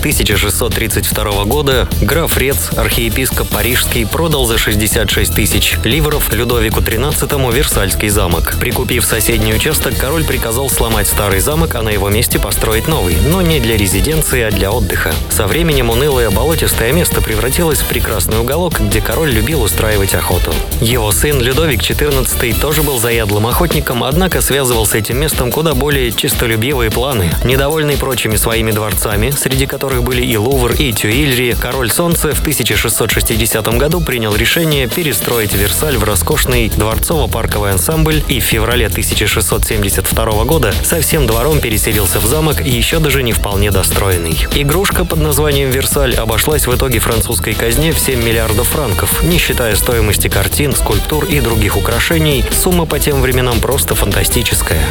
1632 0.00 1.44
года 1.44 1.86
граф 2.00 2.38
Рец, 2.38 2.70
архиепископ 2.74 3.48
Парижский, 3.48 4.06
продал 4.06 4.46
за 4.46 4.56
66 4.56 5.34
тысяч 5.34 5.76
ливров 5.84 6.32
Людовику 6.32 6.80
XIII 6.80 7.54
Версальский 7.54 8.08
замок. 8.08 8.56
Прикупив 8.58 9.04
соседний 9.04 9.52
участок, 9.52 9.94
король 9.98 10.24
приказал 10.24 10.70
сломать 10.70 11.06
старый 11.06 11.40
замок, 11.40 11.74
а 11.74 11.82
на 11.82 11.90
его 11.90 12.08
месте 12.08 12.38
построить 12.38 12.88
новый, 12.88 13.14
но 13.28 13.42
не 13.42 13.60
для 13.60 13.76
резиденции, 13.76 14.40
а 14.40 14.50
для 14.50 14.72
отдыха. 14.72 15.12
Со 15.28 15.46
временем 15.46 15.90
унылое 15.90 16.30
болотистое 16.30 16.92
место 16.92 17.20
превратилось 17.20 17.80
в 17.80 17.86
прекрасный 17.86 18.38
уголок, 18.38 18.80
где 18.80 19.02
король 19.02 19.30
любил 19.30 19.62
устраивать 19.62 20.14
охоту. 20.14 20.54
Его 20.80 21.12
сын 21.12 21.42
Людовик 21.42 21.82
XIV 21.82 22.58
тоже 22.58 22.82
был 22.82 22.98
заядлым 22.98 23.46
охотником, 23.46 24.02
однако 24.02 24.40
связывал 24.40 24.86
с 24.86 24.94
этим 24.94 25.18
местом 25.18 25.52
куда 25.52 25.74
более 25.74 26.10
честолюбивые 26.10 26.90
планы. 26.90 27.30
Недовольный 27.44 27.98
прочими 27.98 28.36
своими 28.36 28.70
дворцами, 28.70 29.30
среди 29.30 29.66
которых 29.66 29.89
были 29.98 30.24
и 30.24 30.36
Лувр, 30.36 30.72
и 30.72 30.92
Тюильри, 30.92 31.54
король 31.60 31.90
Солнца 31.90 32.32
в 32.32 32.40
1660 32.40 33.66
году 33.76 34.00
принял 34.00 34.34
решение 34.36 34.86
перестроить 34.86 35.52
Версаль 35.52 35.96
в 35.96 36.04
роскошный 36.04 36.68
дворцово-парковый 36.68 37.72
ансамбль 37.72 38.22
и 38.28 38.38
в 38.38 38.44
феврале 38.44 38.86
1672 38.86 40.44
года 40.44 40.72
со 40.84 41.00
всем 41.00 41.26
двором 41.26 41.60
переселился 41.60 42.20
в 42.20 42.26
замок, 42.26 42.64
еще 42.64 43.00
даже 43.00 43.22
не 43.24 43.32
вполне 43.32 43.70
достроенный. 43.70 44.46
Игрушка 44.54 45.04
под 45.04 45.18
названием 45.18 45.70
«Версаль» 45.70 46.14
обошлась 46.14 46.66
в 46.66 46.74
итоге 46.74 47.00
французской 47.00 47.54
казне 47.54 47.92
в 47.92 47.98
7 47.98 48.22
миллиардов 48.22 48.68
франков, 48.68 49.22
не 49.24 49.38
считая 49.38 49.74
стоимости 49.74 50.28
картин, 50.28 50.74
скульптур 50.74 51.24
и 51.24 51.40
других 51.40 51.76
украшений, 51.76 52.44
сумма 52.52 52.86
по 52.86 53.00
тем 53.00 53.20
временам 53.20 53.60
просто 53.60 53.94
фантастическая. 53.94 54.86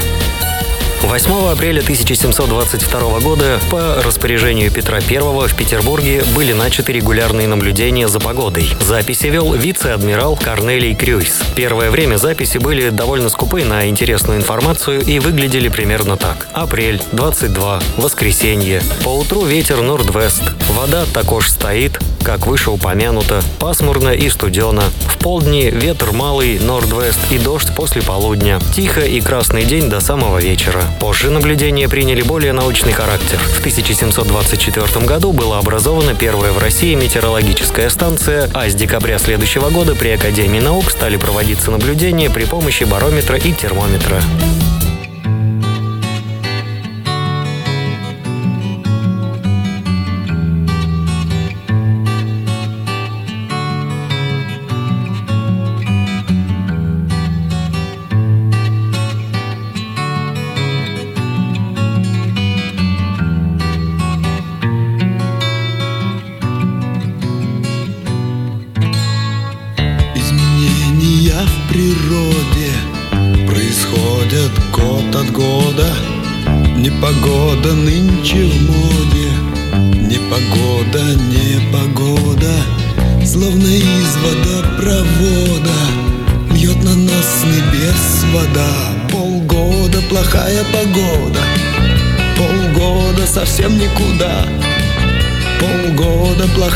8 1.01 1.51
апреля 1.51 1.79
1722 1.79 3.19
года 3.21 3.59
по 3.71 4.01
распоряжению 4.03 4.69
Петра 4.69 4.97
I 4.97 5.47
в 5.47 5.55
Петербурге 5.55 6.23
были 6.35 6.51
начаты 6.51 6.91
регулярные 6.91 7.47
наблюдения 7.47 8.07
за 8.07 8.19
погодой. 8.19 8.69
Записи 8.81 9.27
вел 9.27 9.53
вице-адмирал 9.53 10.35
Корнелий 10.35 10.93
Крюйс. 10.93 11.41
Первое 11.55 11.89
время 11.89 12.17
записи 12.17 12.57
были 12.57 12.89
довольно 12.89 13.29
скупы 13.29 13.63
на 13.63 13.87
интересную 13.87 14.39
информацию 14.39 15.01
и 15.01 15.19
выглядели 15.19 15.69
примерно 15.69 16.17
так. 16.17 16.47
Апрель, 16.53 17.01
22, 17.13 17.79
воскресенье. 17.97 18.81
По 19.03 19.09
утру 19.09 19.45
ветер 19.45 19.81
норд-вест. 19.81 20.43
Вода 20.69 21.05
також 21.13 21.49
стоит, 21.49 21.97
как 22.23 22.45
выше 22.45 22.71
упомянуто, 22.71 23.41
пасмурно 23.59 24.09
и 24.09 24.29
студено. 24.29 24.83
В 25.07 25.17
полдни 25.17 25.69
ветер 25.71 26.11
малый, 26.11 26.59
норд-вест 26.59 27.19
и 27.31 27.37
дождь 27.37 27.73
после 27.75 28.01
полудня. 28.01 28.59
Тихо 28.73 29.01
и 29.01 29.21
красный 29.21 29.63
день 29.63 29.89
до 29.89 29.99
самого 29.99 30.39
вечера. 30.39 30.83
Позже 30.99 31.29
наблюдения 31.29 31.87
приняли 31.89 32.21
более 32.21 32.53
научный 32.53 32.91
характер. 32.91 33.37
В 33.37 33.59
1724 33.59 35.05
году 35.05 35.31
была 35.31 35.59
образована 35.59 36.15
первая 36.15 36.51
в 36.51 36.57
России 36.57 36.95
метеорологическая 36.95 37.89
станция, 37.89 38.49
а 38.53 38.69
с 38.69 38.75
декабря 38.75 39.17
следующего 39.17 39.69
года 39.69 39.95
при 39.95 40.09
Академии 40.09 40.59
наук 40.59 40.89
стали 40.89 41.17
проводиться 41.17 41.71
наблюдения 41.71 42.29
при 42.29 42.45
помощи 42.45 42.83
барометра 42.83 43.37
и 43.37 43.53
термометра. 43.53 44.21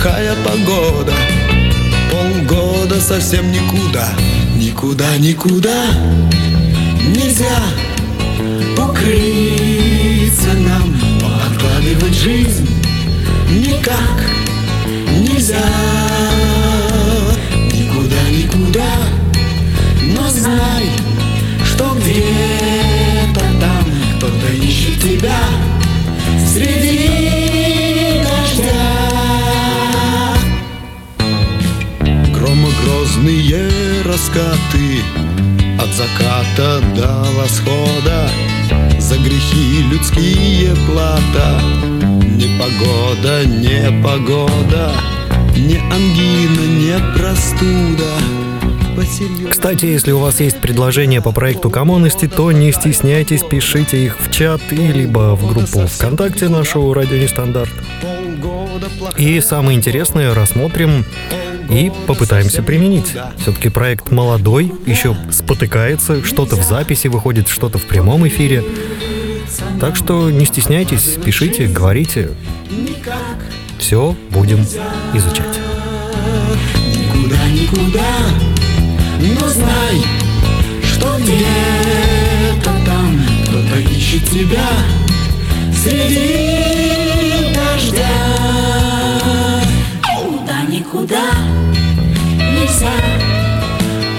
Плохая 0.03 0.35
погода, 0.43 1.13
полгода 2.11 2.99
совсем 2.99 3.49
никуда, 3.51 4.09
никуда, 4.57 5.17
никуда 5.17 5.85
нельзя 7.15 7.57
укрыться 8.77 10.53
нам, 10.55 10.93
откладывать 11.47 12.15
жизнь 12.15 12.69
никак 13.49 14.25
нельзя. 15.21 15.63
Никуда, 17.71 18.21
никуда, 18.29 18.91
но 20.01 20.29
знай, 20.29 20.89
что 21.63 21.95
где-то 21.95 23.39
там 23.61 23.85
кто-то 24.17 24.53
ищет 24.53 25.01
тебя 25.01 25.39
среди 26.53 27.12
Громогрозные 33.23 34.01
раскаты 34.03 34.99
От 35.79 35.93
заката 35.93 36.81
до 36.93 37.23
восхода. 37.37 38.29
За 38.99 39.15
грехи 39.15 39.83
людские 39.89 40.75
плата. 40.85 41.61
Непогода, 42.35 43.45
непогода 43.45 44.91
Не 45.55 45.77
ангина, 45.77 46.65
не 46.79 47.17
простуда. 47.17 48.11
Кстати, 49.49 49.85
если 49.85 50.11
у 50.11 50.19
вас 50.19 50.39
есть 50.41 50.59
предложения 50.59 51.21
по 51.21 51.31
проекту 51.31 51.69
Коммунности, 51.69 52.27
то 52.27 52.51
не 52.51 52.71
стесняйтесь, 52.73 53.41
пишите 53.41 54.03
их 54.03 54.19
в 54.19 54.31
чат 54.31 54.61
и 54.71 54.75
либо 54.75 55.35
в 55.35 55.47
группу 55.47 55.87
ВКонтакте 55.87 56.49
нашу 56.49 56.93
«Радио 56.93 57.17
Нестандарт». 57.17 57.71
И 59.17 59.39
самое 59.41 59.77
интересное 59.77 60.33
рассмотрим 60.33 61.05
и 61.69 61.91
попытаемся 62.07 62.61
применить. 62.63 63.13
Все-таки 63.37 63.69
проект 63.69 64.11
молодой, 64.11 64.71
еще 64.85 65.15
спотыкается, 65.31 66.23
что-то 66.23 66.55
в 66.55 66.63
записи 66.63 67.07
выходит, 67.07 67.47
что-то 67.47 67.77
в 67.77 67.83
прямом 67.83 68.27
эфире. 68.27 68.63
Так 69.79 69.95
что 69.95 70.29
не 70.29 70.45
стесняйтесь, 70.45 71.17
пишите, 71.23 71.67
говорите. 71.67 72.31
Все 73.79 74.15
будем 74.29 74.61
изучать. 75.13 75.59
Никуда, 76.95 77.47
никуда, 77.49 78.11
но 79.19 79.47
знай, 79.47 80.01
что 80.83 81.17
где-то 81.19 82.71
там 82.85 83.21
кто-то 83.43 83.79
ищет 83.79 84.25
тебя 84.29 84.69
среди 85.83 87.53
дождя. 87.53 88.62
Куда 90.93 91.03
никуда 91.03 91.33
нельзя 92.37 92.93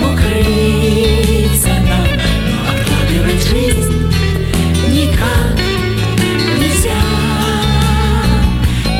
укрыться 0.02 1.68
нам, 1.68 2.08
но 2.50 2.56
откладывать 2.68 3.44
жизнь 3.48 3.94
никак 4.90 5.54
нельзя. 6.58 7.00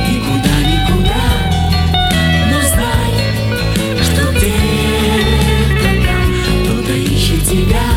Никуда, 0.08 0.54
никуда, 0.70 1.24
но 2.52 2.58
знай, 2.62 3.12
что 4.04 4.22
где-то 4.38 5.90
там 6.06 6.26
кто-то 6.62 6.92
ищет 6.92 7.42
тебя 7.44 7.88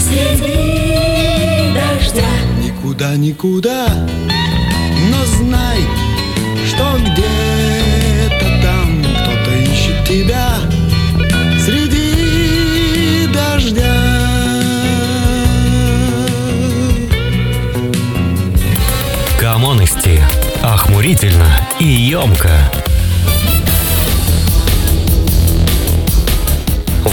среди 0.00 1.72
дождя. 1.74 2.32
Никуда, 2.60 3.10
никуда, 3.14 3.86
но 5.10 5.24
знай, 5.36 5.80
что 6.66 6.84
где-то 6.98 7.63
тебя 10.14 10.48
среди 11.58 13.26
дождя. 13.32 13.96
Коммунности. 19.40 20.22
Охмурительно 20.62 21.48
и 21.80 21.84
емко. 21.86 22.70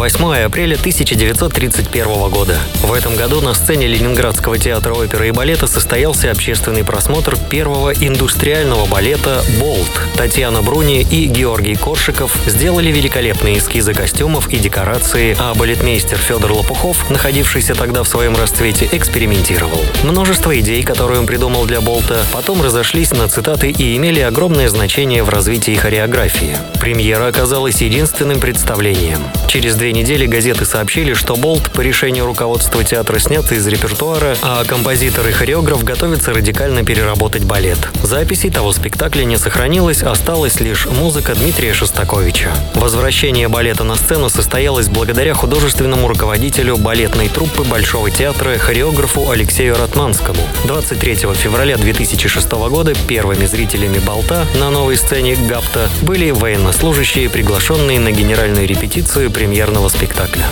8 0.02 0.46
апреля 0.46 0.78
1931 0.78 2.32
года. 2.32 2.58
В 2.82 2.92
этом 2.92 3.16
году 3.16 3.40
на 3.40 3.54
сцене 3.54 3.86
Ленинградского 3.86 4.58
театра 4.58 4.96
оперы 4.96 5.28
и 5.28 5.32
балета 5.32 5.68
состоялся 5.68 6.32
общественный 6.32 6.84
просмотр 6.84 7.38
первого 7.52 7.94
индустриального 7.94 8.88
балета 8.88 9.44
«Болт». 9.60 9.92
Татьяна 10.18 10.64
Бруни 10.64 11.04
и 11.04 11.28
Георгий 11.28 11.76
Коршиков 11.76 12.36
сделали 12.48 12.92
великолепные 12.92 13.60
эскизы 13.60 13.94
костюмов 13.94 14.50
и 14.50 14.58
декорации, 14.58 15.38
а 15.38 15.54
балетмейстер 15.54 16.18
Федор 16.18 16.52
Лопухов, 16.52 17.08
находившийся 17.12 17.76
тогда 17.76 18.02
в 18.02 18.08
своем 18.08 18.36
расцвете, 18.36 18.90
экспериментировал. 18.92 19.86
Множество 20.02 20.60
идей, 20.60 20.82
которые 20.82 21.20
он 21.20 21.28
придумал 21.28 21.66
для 21.66 21.80
Болта, 21.80 22.26
потом 22.34 22.64
разошлись 22.64 23.12
на 23.12 23.28
цитаты 23.28 23.70
и 23.70 23.96
имели 23.96 24.22
огромное 24.22 24.68
значение 24.68 25.22
в 25.22 25.30
развитии 25.30 25.76
хореографии. 25.76 26.58
Премьера 26.80 27.28
оказалась 27.28 27.84
единственным 27.84 28.40
представлением. 28.40 29.20
Через 29.48 29.76
две 29.76 29.91
недели 29.94 30.26
газеты 30.26 30.66
сообщили, 30.66 31.14
что 31.14 31.36
Болт 31.36 31.72
по 31.72 31.82
решению 31.82 32.26
руководства 32.26 32.84
театра 32.84 33.20
снят 33.20 33.52
из 33.52 33.66
репертуара, 33.68 34.36
а 34.42 34.64
композитор 34.64 35.28
и 35.28 35.32
хореограф 35.32 35.84
готовятся 35.84 36.34
радикально 36.34 36.84
переработать 36.84 37.44
балет. 37.44 37.78
Записей 38.04 38.50
того 38.50 38.72
спектакля 38.74 39.24
не 39.24 39.38
сохранилось, 39.38 40.04
осталась 40.04 40.60
лишь 40.60 40.86
музыка 40.86 41.36
Дмитрия 41.36 41.74
Шостаковича. 41.74 42.52
Возвращение 42.76 43.48
балета 43.48 43.84
на 43.84 43.96
сцену 43.96 44.30
состоялось 44.30 44.88
благодаря 44.88 45.34
художественному 45.34 46.08
руководителю 46.08 46.78
балетной 46.78 47.30
труппы 47.30 47.64
Большого 47.64 48.10
театра 48.12 48.58
хореографу 48.58 49.30
Алексею 49.30 49.76
Ратманскому. 49.78 50.42
23 50.66 51.16
февраля 51.34 51.78
2006 51.78 52.52
года 52.52 52.94
первыми 53.08 53.46
зрителями 53.46 54.00
«Болта» 54.00 54.46
на 54.60 54.70
новой 54.70 54.98
сцене 54.98 55.36
«Гапта» 55.36 55.90
были 56.02 56.32
военнослужащие, 56.32 57.30
приглашенные 57.30 58.00
на 58.00 58.12
генеральную 58.12 58.68
репетицию 58.68 59.32
премьерного 59.32 59.81
спектакля. 59.90 60.46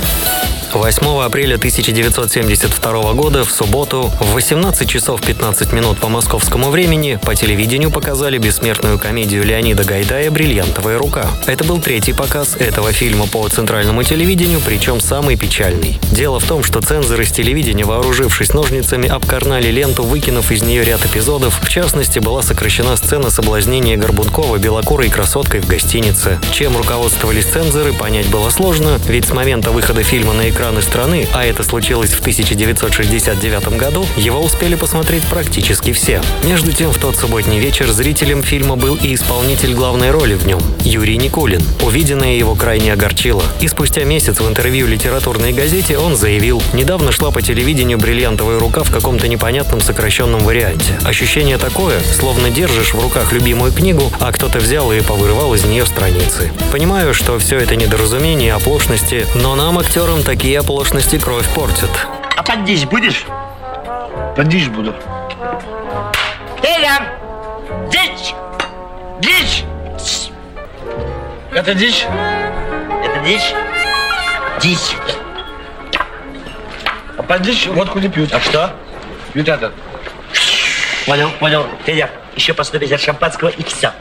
8 0.74 1.24
апреля 1.24 1.56
1972 1.56 3.14
года 3.14 3.44
в 3.44 3.52
субботу 3.52 4.12
в 4.20 4.34
18 4.34 4.88
часов 4.88 5.20
15 5.22 5.74
минут 5.74 5.98
по 5.98 6.10
московскому 6.10 6.70
времени 6.70 7.20
по 7.24 7.34
телевидению 7.34 7.90
показали 7.90 8.38
бессмертную 8.38 9.00
комедию 9.00 9.44
Леонида 9.44 9.84
Гайдая 9.84 10.30
«Бриллиантовая 10.30 11.00
рука». 11.00 11.26
Это 11.48 11.64
был 11.64 11.80
третий 11.80 12.14
показ 12.14 12.56
этого 12.56 12.94
фильма 12.94 13.26
по 13.26 13.48
центральному 13.50 14.04
телевидению, 14.04 14.62
причем 14.64 15.02
самый 15.02 15.38
печальный. 15.38 16.00
Дело 16.12 16.40
в 16.40 16.46
том, 16.46 16.64
что 16.64 16.82
цензоры 16.82 17.26
с 17.26 17.32
телевидения, 17.32 17.86
вооружившись 17.86 18.54
ножницами, 18.54 19.10
обкарнали 19.10 19.72
ленту, 19.72 20.04
выкинув 20.04 20.52
из 20.52 20.62
нее 20.62 20.84
ряд 20.84 21.04
эпизодов. 21.04 21.60
В 21.64 21.68
частности, 21.68 22.20
была 22.20 22.44
сокращена 22.44 22.96
сцена 22.96 23.32
соблазнения 23.32 23.98
Горбункова 23.98 24.58
белокурой 24.58 25.10
красоткой 25.10 25.62
в 25.62 25.68
гостинице. 25.68 26.40
Чем 26.52 26.78
руководствовались 26.78 27.46
цензоры, 27.46 27.92
понять 27.92 28.28
было 28.28 28.52
сложно, 28.52 29.00
ведь 29.08 29.26
с 29.26 29.32
момента 29.32 29.72
выхода 29.72 30.04
фильма 30.04 30.34
на 30.34 30.50
экраны 30.60 30.82
страны, 30.82 31.26
а 31.34 31.46
это 31.46 31.64
случилось 31.64 32.10
в 32.10 32.20
1969 32.20 33.78
году, 33.78 34.06
его 34.18 34.42
успели 34.42 34.76
посмотреть 34.76 35.26
практически 35.28 35.94
все. 35.94 36.22
Между 36.44 36.74
тем, 36.74 36.92
в 36.92 36.98
тот 36.98 37.16
субботний 37.16 37.60
вечер 37.60 37.88
зрителем 37.88 38.44
фильма 38.44 38.76
был 38.76 38.96
и 38.96 39.16
исполнитель 39.16 39.74
главной 39.74 40.12
роли 40.12 40.34
в 40.34 40.46
нем– 40.46 40.60
Юрий 40.84 41.18
Никулин. 41.18 41.62
Увиденное 41.82 42.36
его 42.36 42.56
крайне 42.56 42.92
огорчило. 42.92 43.42
И 43.62 43.70
спустя 43.70 44.04
месяц 44.04 44.42
в 44.42 44.50
интервью 44.50 44.86
литературной 44.88 45.54
газете 45.54 45.98
он 45.98 46.18
заявил, 46.18 46.62
недавно 46.74 47.14
шла 47.14 47.32
по 47.32 47.42
телевидению 47.42 47.98
бриллиантовая 47.98 48.60
рука 48.60 48.84
в 48.84 48.92
каком-то 48.92 49.30
непонятном 49.30 49.80
сокращенном 49.80 50.42
варианте. 50.42 51.00
Ощущение 51.06 51.58
такое, 51.58 52.02
словно 52.02 52.50
держишь 52.50 52.94
в 52.94 53.02
руках 53.02 53.32
любимую 53.32 53.72
книгу, 53.72 54.12
а 54.20 54.34
кто-то 54.34 54.60
взял 54.60 54.92
и 54.92 55.00
повырывал 55.00 55.54
из 55.54 55.64
нее 55.64 55.86
страницы. 55.86 56.52
Понимаю, 56.70 57.14
что 57.14 57.40
все 57.40 57.58
это 57.60 57.78
недоразумение, 57.78 58.54
оплошности, 58.54 59.26
но 59.36 59.56
нам, 59.56 59.80
актерам, 59.80 60.22
такие 60.24 60.49
оплошности 60.56 61.18
кровь 61.18 61.48
портят. 61.54 61.90
А 62.36 62.44
поддичь 62.44 62.86
будешь? 62.86 63.26
Подишь 64.36 64.68
буду. 64.68 64.96
Эля! 66.64 67.02
Дичь! 67.92 68.34
Дичь! 69.20 69.66
Это 71.52 71.74
дичь? 71.74 72.06
Это 73.04 73.20
дичь? 73.26 73.54
Дичь. 74.62 74.96
А 77.18 77.24
под 77.24 77.42
дичь 77.42 77.68
водку 77.68 78.00
не 78.00 78.08
пьют. 78.08 78.32
А 78.34 78.40
что? 78.40 78.74
Пьют 79.34 79.48
этот. 79.48 79.74
Понял, 81.06 81.32
понял. 81.40 81.66
Федя, 81.86 82.10
еще 82.36 82.54
по 82.54 82.64
150 82.64 83.02
шампанского 83.02 83.50
и 83.50 83.64
все. 83.64 83.92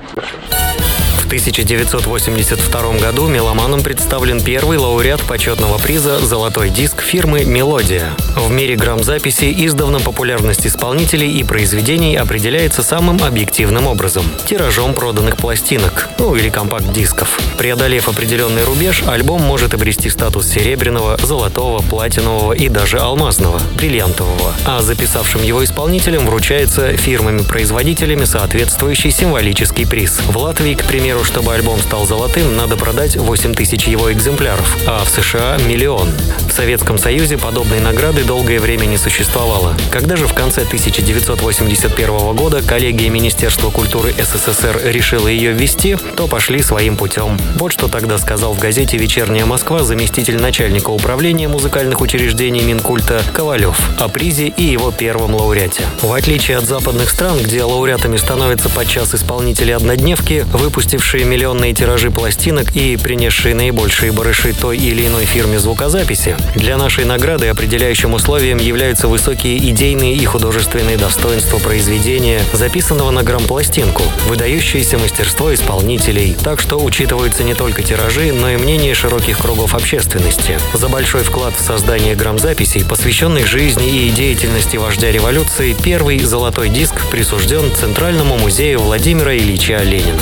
В 1.28 1.30
1982 1.30 2.92
году 2.94 3.28
меломанам 3.28 3.82
представлен 3.82 4.42
первый 4.42 4.78
лауреат 4.78 5.20
почетного 5.20 5.76
приза 5.76 6.18
«Золотой 6.18 6.70
диск» 6.70 7.02
фирмы 7.02 7.44
«Мелодия». 7.44 8.16
В 8.34 8.50
мире 8.50 8.76
грамзаписи 8.76 9.54
издавна 9.66 10.00
популярность 10.00 10.66
исполнителей 10.66 11.30
и 11.30 11.44
произведений 11.44 12.16
определяется 12.16 12.82
самым 12.82 13.22
объективным 13.22 13.86
образом– 13.88 14.24
тиражом 14.46 14.94
проданных 14.94 15.36
пластинок, 15.36 16.08
ну 16.18 16.34
или 16.34 16.48
компакт-дисков. 16.48 17.38
Преодолев 17.58 18.08
определенный 18.08 18.64
рубеж, 18.64 19.02
альбом 19.06 19.42
может 19.42 19.74
обрести 19.74 20.08
статус 20.08 20.46
серебряного, 20.46 21.18
золотого, 21.18 21.82
платинового 21.82 22.54
и 22.54 22.70
даже 22.70 23.00
алмазного, 23.00 23.60
бриллиантового. 23.76 24.54
А 24.64 24.80
записавшим 24.80 25.42
его 25.42 25.62
исполнителям 25.62 26.24
вручается 26.24 26.96
фирмами-производителями 26.96 28.24
соответствующий 28.24 29.10
символический 29.10 29.86
приз. 29.86 30.20
В 30.26 30.38
Латвии, 30.38 30.72
к 30.72 30.84
примеру, 30.84 31.17
чтобы 31.24 31.54
альбом 31.54 31.80
стал 31.80 32.06
золотым, 32.06 32.56
надо 32.56 32.76
продать 32.76 33.16
8 33.16 33.54
тысяч 33.54 33.86
его 33.86 34.12
экземпляров, 34.12 34.76
а 34.86 35.04
в 35.04 35.08
США– 35.08 35.58
миллион. 35.66 36.08
В 36.48 36.52
Советском 36.52 36.98
Союзе 36.98 37.38
подобной 37.38 37.80
награды 37.80 38.24
долгое 38.24 38.60
время 38.60 38.86
не 38.86 38.96
существовало. 38.96 39.76
Когда 39.90 40.16
же 40.16 40.26
в 40.26 40.34
конце 40.34 40.62
1981 40.62 42.36
года 42.36 42.62
коллегия 42.62 43.08
Министерства 43.08 43.70
культуры 43.70 44.12
СССР 44.12 44.80
решила 44.84 45.28
ее 45.28 45.52
ввести, 45.52 45.96
то 46.16 46.26
пошли 46.26 46.62
своим 46.62 46.96
путем. 46.96 47.38
Вот 47.56 47.72
что 47.72 47.88
тогда 47.88 48.18
сказал 48.18 48.54
в 48.54 48.58
газете 48.58 48.96
«Вечерняя 48.96 49.46
Москва» 49.46 49.82
заместитель 49.82 50.40
начальника 50.40 50.90
управления 50.90 51.48
музыкальных 51.48 52.00
учреждений 52.00 52.62
Минкульта 52.62 53.22
Ковалев 53.32 53.78
о 53.98 54.08
призе 54.08 54.48
и 54.48 54.62
его 54.62 54.90
первом 54.90 55.34
лауреате. 55.34 55.82
В 56.02 56.12
отличие 56.12 56.58
от 56.58 56.64
западных 56.64 57.10
стран, 57.10 57.38
где 57.42 57.62
лауреатами 57.62 58.16
становятся 58.16 58.68
подчас 58.68 59.14
исполнители-однодневки, 59.14 60.44
выпустившие 60.52 61.07
миллионные 61.16 61.72
тиражи 61.72 62.10
пластинок 62.10 62.76
и 62.76 62.98
принесшие 62.98 63.54
наибольшие 63.54 64.12
барыши 64.12 64.52
той 64.52 64.76
или 64.76 65.06
иной 65.06 65.24
фирме 65.24 65.58
звукозаписи, 65.58 66.36
для 66.54 66.76
нашей 66.76 67.06
награды 67.06 67.48
определяющим 67.48 68.12
условием 68.12 68.58
являются 68.58 69.08
высокие 69.08 69.56
идейные 69.56 70.14
и 70.14 70.24
художественные 70.26 70.98
достоинства 70.98 71.56
произведения, 71.58 72.42
записанного 72.52 73.10
на 73.10 73.22
грампластинку, 73.22 74.02
выдающееся 74.28 74.98
мастерство 74.98 75.54
исполнителей, 75.54 76.36
так 76.44 76.60
что 76.60 76.76
учитываются 76.76 77.42
не 77.42 77.54
только 77.54 77.82
тиражи, 77.82 78.30
но 78.32 78.50
и 78.50 78.58
мнение 78.58 78.94
широких 78.94 79.38
кругов 79.38 79.74
общественности. 79.74 80.58
За 80.74 80.90
большой 80.90 81.22
вклад 81.22 81.54
в 81.56 81.62
создание 81.62 82.16
грамзаписей, 82.16 82.84
посвященных 82.84 83.46
жизни 83.46 83.88
и 83.88 84.10
деятельности 84.10 84.76
вождя 84.76 85.10
революции, 85.10 85.74
первый 85.82 86.18
золотой 86.18 86.68
диск 86.68 87.10
присужден 87.10 87.74
Центральному 87.74 88.36
музею 88.36 88.80
Владимира 88.80 89.34
Ильича 89.34 89.78
Ленина. 89.82 90.20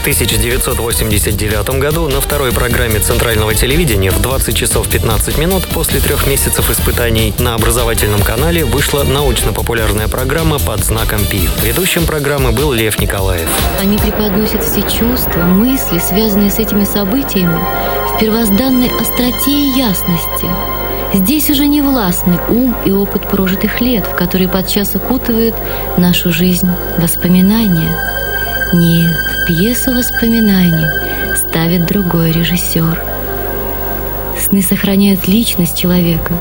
В 0.00 0.02
1989 0.02 1.78
году 1.78 2.08
на 2.08 2.22
второй 2.22 2.52
программе 2.52 3.00
Центрального 3.00 3.52
телевидения 3.52 4.10
в 4.10 4.22
20 4.22 4.56
часов 4.56 4.88
15 4.88 5.36
минут 5.36 5.66
после 5.66 6.00
трех 6.00 6.26
месяцев 6.26 6.70
испытаний 6.70 7.34
на 7.38 7.54
образовательном 7.54 8.22
канале 8.22 8.64
вышла 8.64 9.02
научно-популярная 9.02 10.08
программа 10.08 10.58
под 10.58 10.82
знаком 10.82 11.26
Пи. 11.26 11.50
Ведущим 11.62 12.06
программы 12.06 12.50
был 12.52 12.72
Лев 12.72 12.98
Николаев. 12.98 13.46
Они 13.78 13.98
преподносят 13.98 14.64
все 14.64 14.80
чувства, 14.80 15.42
мысли, 15.42 15.98
связанные 15.98 16.50
с 16.50 16.58
этими 16.58 16.84
событиями, 16.84 17.60
в 18.14 18.18
первозданной 18.18 18.90
остроте 18.98 19.50
и 19.50 19.76
ясности. 19.76 20.46
Здесь 21.12 21.50
уже 21.50 21.66
не 21.66 21.82
властны 21.82 22.38
ум 22.48 22.74
и 22.86 22.90
опыт 22.90 23.28
прожитых 23.28 23.82
лет, 23.82 24.06
в 24.06 24.16
которые 24.16 24.48
подчас 24.48 24.94
укутывают 24.94 25.56
нашу 25.98 26.32
жизнь 26.32 26.70
воспоминания. 26.96 27.94
Нет, 28.72 29.29
пьесу 29.46 29.94
воспоминаний 29.94 30.86
ставит 31.36 31.86
другой 31.86 32.32
режиссер. 32.32 33.02
Сны 34.40 34.62
сохраняют 34.62 35.28
личность 35.28 35.78
человека, 35.78 36.34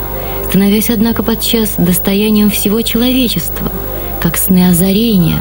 становясь, 0.49 0.89
однако, 0.89 1.23
подчас 1.23 1.75
достоянием 1.77 2.49
всего 2.49 2.81
человечества, 2.81 3.71
как 4.21 4.37
сны 4.37 4.69
озарения. 4.69 5.39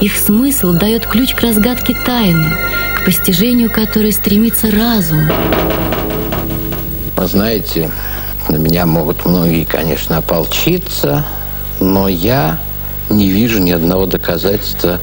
Их 0.00 0.16
смысл 0.16 0.72
дает 0.72 1.06
ключ 1.06 1.34
к 1.34 1.40
разгадке 1.40 1.96
тайны, 2.04 2.54
к 2.96 3.04
постижению 3.04 3.70
которой 3.70 4.12
стремится 4.12 4.70
разум. 4.70 5.28
Вы 7.16 7.26
знаете, 7.26 7.90
на 8.48 8.56
меня 8.56 8.86
могут 8.86 9.24
многие, 9.24 9.64
конечно, 9.64 10.18
ополчиться, 10.18 11.24
но 11.80 12.08
я 12.08 12.58
не 13.10 13.28
вижу 13.28 13.60
ни 13.60 13.70
одного 13.70 14.06
доказательства, 14.06 15.00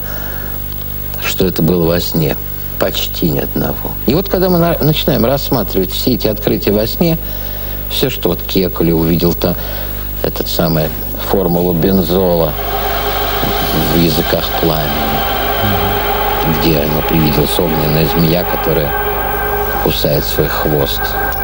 что 1.33 1.47
это 1.47 1.63
было 1.63 1.85
во 1.87 1.99
сне. 1.99 2.37
почти 2.79 3.29
ни 3.29 3.39
одного. 3.39 3.91
И 4.07 4.13
вот 4.13 4.27
когда 4.27 4.49
мы 4.49 4.57
на- 4.57 4.77
начинаем 4.81 5.23
рассматривать 5.25 5.91
все 5.91 6.15
эти 6.15 6.27
открытия 6.27 6.71
во 6.71 6.85
сне, 6.85 7.17
все, 7.89 8.09
что 8.09 8.29
вот 8.29 8.41
Кекули 8.41 8.91
увидел 8.91 9.33
там, 9.33 9.55
этот 10.21 10.49
самый 10.49 10.89
формулу 11.31 11.71
бензола 11.73 12.51
в 13.93 13.99
языках 13.99 14.43
пламени, 14.61 14.89
где 16.59 16.71
ему 16.81 17.01
привиделась 17.07 17.57
огненная 17.57 18.05
змея, 18.07 18.43
которая 18.43 18.89
кусает 19.85 20.25
свой 20.25 20.47
хвост. 20.47 21.01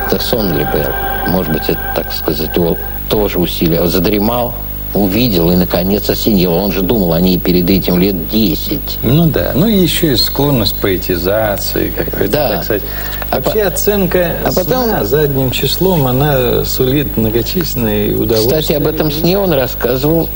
Это 0.07 0.19
сон 0.21 0.51
ли 0.57 0.65
был? 0.65 1.31
Может 1.31 1.53
быть, 1.53 1.63
это, 1.69 1.79
так 1.95 2.11
сказать, 2.11 2.53
его 2.53 2.77
тоже 3.07 3.39
усилие. 3.39 3.87
Задремал, 3.87 4.53
увидел 4.93 5.51
и, 5.51 5.55
наконец, 5.55 6.09
осенил. 6.09 6.53
Он 6.53 6.71
же 6.71 6.81
думал 6.81 7.13
о 7.13 7.21
ней 7.21 7.37
перед 7.37 7.69
этим 7.69 7.99
лет 7.99 8.27
10. 8.29 8.99
Ну 9.03 9.27
да, 9.27 9.51
ну 9.55 9.67
и 9.67 9.77
еще 9.77 10.13
и 10.13 10.15
склонность 10.15 10.75
поэтизации, 10.75 11.93
Да. 12.27 12.49
так 12.49 12.63
сказать. 12.63 12.83
А 13.29 13.39
Вообще 13.39 13.63
оценка 13.63 14.35
а 14.43 14.51
потом- 14.51 14.85
сна 14.85 15.05
задним 15.05 15.51
числом, 15.51 16.07
она 16.07 16.65
сулит 16.65 17.17
многочисленные 17.17 18.15
удовольствия. 18.15 18.61
Кстати, 18.61 18.73
об 18.73 18.87
этом 18.87 19.11
сне 19.11 19.37
он 19.37 19.51
рассказывал 19.53 20.27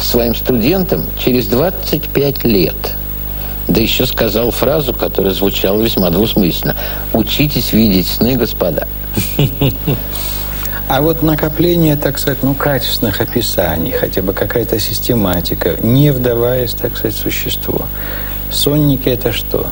своим 0.00 0.34
студентам 0.34 1.04
через 1.18 1.46
25 1.46 2.44
лет. 2.44 2.94
Да 3.66 3.80
еще 3.82 4.06
сказал 4.06 4.50
фразу, 4.50 4.94
которая 4.94 5.34
звучала 5.34 5.82
весьма 5.82 6.08
двусмысленно. 6.08 6.74
«Учитесь 7.12 7.74
видеть 7.74 8.06
сны, 8.06 8.36
господа». 8.36 8.88
А 10.88 11.02
вот 11.02 11.22
накопление, 11.22 11.96
так 11.96 12.18
сказать, 12.18 12.42
ну, 12.42 12.54
качественных 12.54 13.20
описаний, 13.20 13.92
хотя 13.92 14.22
бы 14.22 14.32
какая-то 14.32 14.78
систематика, 14.78 15.76
не 15.82 16.10
вдаваясь, 16.10 16.72
так 16.72 16.96
сказать, 16.96 17.14
в 17.14 17.20
существо. 17.20 17.86
Сонники– 18.50 19.08
это 19.10 19.30
что? 19.30 19.66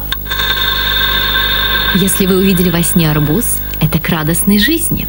Если 1.95 2.27
вы 2.27 2.37
увидели 2.37 2.69
во 2.69 2.83
сне 2.83 3.11
арбуз, 3.11 3.57
это 3.81 3.99
к 3.99 4.11
радостной 4.11 4.59
жизни. 4.59 5.07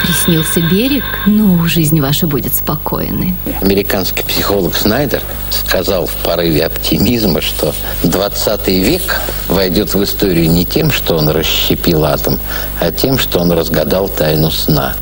Приснился 0.00 0.60
берег, 0.60 1.04
ну, 1.26 1.66
жизнь 1.66 2.00
ваша 2.00 2.26
будет 2.26 2.54
спокойной. 2.54 3.34
Американский 3.60 4.22
психолог 4.22 4.74
Снайдер 4.74 5.22
сказал 5.50 6.06
в 6.06 6.14
порыве 6.24 6.64
оптимизма, 6.64 7.40
что 7.40 7.74
20 8.02 8.68
век 8.68 9.20
войдет 9.48 9.94
в 9.94 10.02
историю 10.02 10.50
не 10.50 10.64
тем, 10.64 10.90
что 10.90 11.16
он 11.16 11.28
расщепил 11.28 12.04
атом, 12.04 12.38
а 12.80 12.90
тем, 12.92 13.18
что 13.18 13.40
он 13.40 13.52
разгадал 13.52 14.08
тайну 14.08 14.50
сна. 14.50 14.94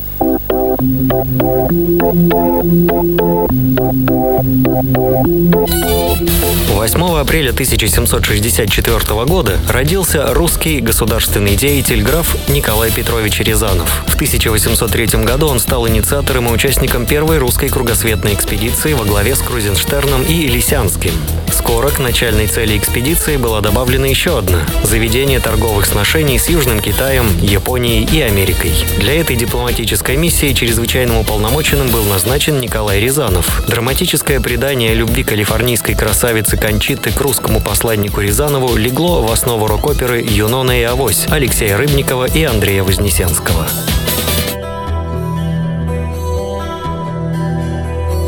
8 6.89 7.19
апреля 7.19 7.51
1764 7.51 9.25
года 9.25 9.57
родился 9.69 10.35
русский 10.35 10.81
государственный 10.81 11.57
деятель 11.57 12.03
граф 12.03 12.37
Николай 12.49 12.91
Петрович 12.91 13.41
Рязанов. 13.41 14.05
В 14.07 14.17
1803 14.17 15.25
году 15.25 15.49
он 15.49 15.61
стал 15.61 15.89
инициатором 15.89 16.49
и 16.49 16.53
участником 16.53 17.07
первой 17.07 17.39
русской 17.39 17.71
кругосветной 17.71 18.35
экспедиции 18.35 18.93
во 18.93 19.07
главе 19.07 19.35
с 19.35 19.39
Крузенштерном 19.41 20.25
и 20.25 20.47
Лисянским. 20.47 21.13
Скоро 21.51 21.89
к 21.89 21.99
начальной 21.99 22.47
цели 22.47 22.77
экспедиции 22.77 23.37
была 23.37 23.61
добавлена 23.61 24.07
еще 24.07 24.39
одна– 24.39 24.61
заведение 24.83 25.41
торговых 25.41 25.87
сношений 25.87 26.39
с 26.39 26.49
Южным 26.49 26.81
Китаем, 26.81 27.27
Японией 27.41 28.09
и 28.11 28.21
Америкой. 28.21 28.73
Для 28.99 29.21
этой 29.21 29.37
дипломатической 29.37 30.17
миссии 30.17 30.53
чрезвычайным 30.99 31.19
уполномоченным 31.19 31.91
был 31.91 32.05
назначен 32.05 32.61
Николай 32.61 32.99
Рязанов. 32.99 33.65
Драматическое 33.69 34.41
предание 34.41 34.95
любви 34.95 35.23
калифорнийской 35.23 35.95
красавицы 35.95 36.57
Кончиты 36.57 37.13
к 37.13 37.21
русскому 37.21 37.61
посланнику 37.61 38.21
Рязанову 38.21 38.75
легло 38.75 39.23
в 39.23 39.31
основу 39.31 39.69
рок-оперы 39.69 40.21
«Юнона 40.21 40.81
и 40.81 40.83
Авось» 40.83 41.27
Алексея 41.31 41.77
Рыбникова 41.77 42.25
и 42.25 42.43
Андрея 42.43 42.83
Вознесенского. 42.83 43.69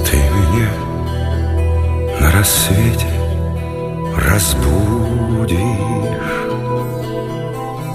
Ты 0.08 0.16
меня 0.16 0.70
на 2.20 2.30
рассвете 2.30 3.06
разбудишь 4.16 5.58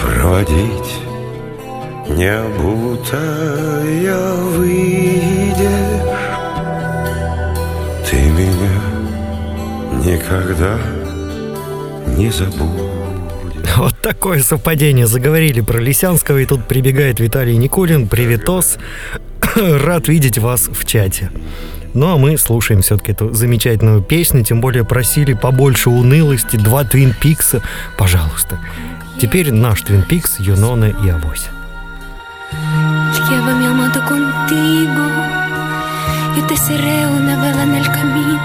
Проводить 0.02 1.05
не 2.16 2.32
обутая 2.32 4.16
выйдешь 4.58 5.66
Ты 8.10 8.16
меня 8.16 8.82
никогда 10.04 10.80
не 12.16 12.30
забудешь 12.32 12.96
Вот 13.78 14.00
такое 14.02 14.42
совпадение. 14.42 15.08
Заговорили 15.08 15.62
про 15.62 15.80
Лисянского, 15.80 16.38
и 16.38 16.46
тут 16.46 16.66
прибегает 16.68 17.20
Виталий 17.20 17.58
Никулин. 17.58 18.08
Приветос. 18.08 18.78
Рад 19.56 20.08
видеть 20.08 20.38
вас 20.38 20.70
в 20.72 20.86
чате. 20.86 21.32
Ну 21.94 22.14
а 22.14 22.18
мы 22.18 22.38
слушаем 22.38 22.82
все-таки 22.82 23.12
эту 23.12 23.34
замечательную 23.34 24.02
песню, 24.02 24.44
тем 24.44 24.62
более 24.62 24.84
просили 24.84 25.34
побольше 25.34 25.90
унылости, 25.90 26.58
два 26.58 26.84
Твин 26.84 27.14
Пикса. 27.20 27.62
Пожалуйста. 27.98 28.60
Теперь 29.20 29.52
наш 29.52 29.82
Твин 29.82 30.04
Пикс, 30.04 30.40
Юнона 30.40 30.86
и 30.86 31.10
Авось. 31.10 31.50
Lleva 33.30 33.54
mi 33.56 33.66
amado 33.66 34.06
contigo. 34.06 35.04
Yo 36.36 36.46
te 36.46 36.56
seré 36.56 37.08
una 37.08 37.36
vela 37.38 37.64
en 37.64 37.76
el 37.76 37.92
camino. 37.92 38.40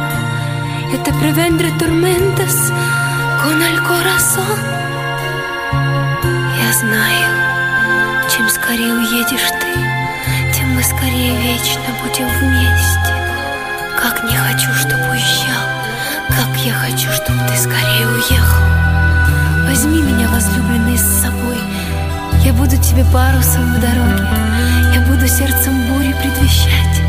Yo 0.90 0.98
te 1.02 1.12
prevendré 1.12 1.70
tormentas 1.72 2.72
con 3.42 3.62
el 3.62 3.82
corazón. 3.82 4.58
Я 6.58 6.72
знаю, 6.72 8.28
чем 8.30 8.48
скорее 8.48 8.94
уедешь 8.94 9.50
ты, 9.60 9.72
тем 10.54 10.74
мы 10.74 10.82
скорее 10.82 11.36
вечно 11.36 11.90
будем 12.02 12.28
вместе. 12.38 13.12
Как 14.00 14.24
не 14.24 14.34
хочу, 14.34 14.72
чтобы 14.72 15.10
уезжал, 15.10 15.66
как 16.28 16.56
я 16.64 16.72
хочу, 16.72 17.10
чтобы 17.12 17.38
ты 17.48 17.56
скорее 17.56 18.06
уехал. 18.08 18.64
Возьми 19.68 20.00
меня, 20.02 20.28
возлюбленный, 20.28 20.96
с 20.96 21.20
собой. 21.22 21.58
Я 22.50 22.56
буду 22.56 22.76
тебе 22.78 23.04
парусом 23.12 23.74
в 23.74 23.80
дороге. 23.80 24.24
Я 24.92 25.00
буду 25.08 25.28
сердцем 25.28 25.72
бури 25.86 26.12
предвещать. 26.20 27.00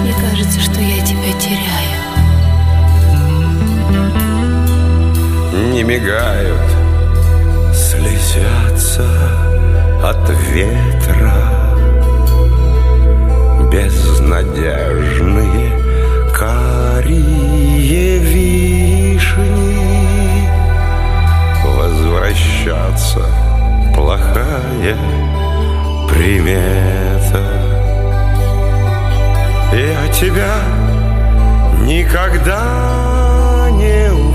Мне 0.00 0.14
кажется, 0.14 0.60
что 0.60 0.80
я 0.80 1.04
тебя 1.04 1.30
теряю. 1.38 2.00
не 5.74 5.82
мигают, 5.82 6.70
слезятся 7.74 9.06
от 10.02 10.30
ветра 10.54 11.34
безнадежные 13.70 15.70
карие 16.32 18.20
вишни. 18.20 19.74
Возвращаться 21.76 23.43
плохая 24.14 24.96
примета. 26.08 27.42
Я 29.72 30.08
тебя 30.12 30.54
никогда 31.82 33.68
не 33.72 34.12
увижу. 34.12 34.33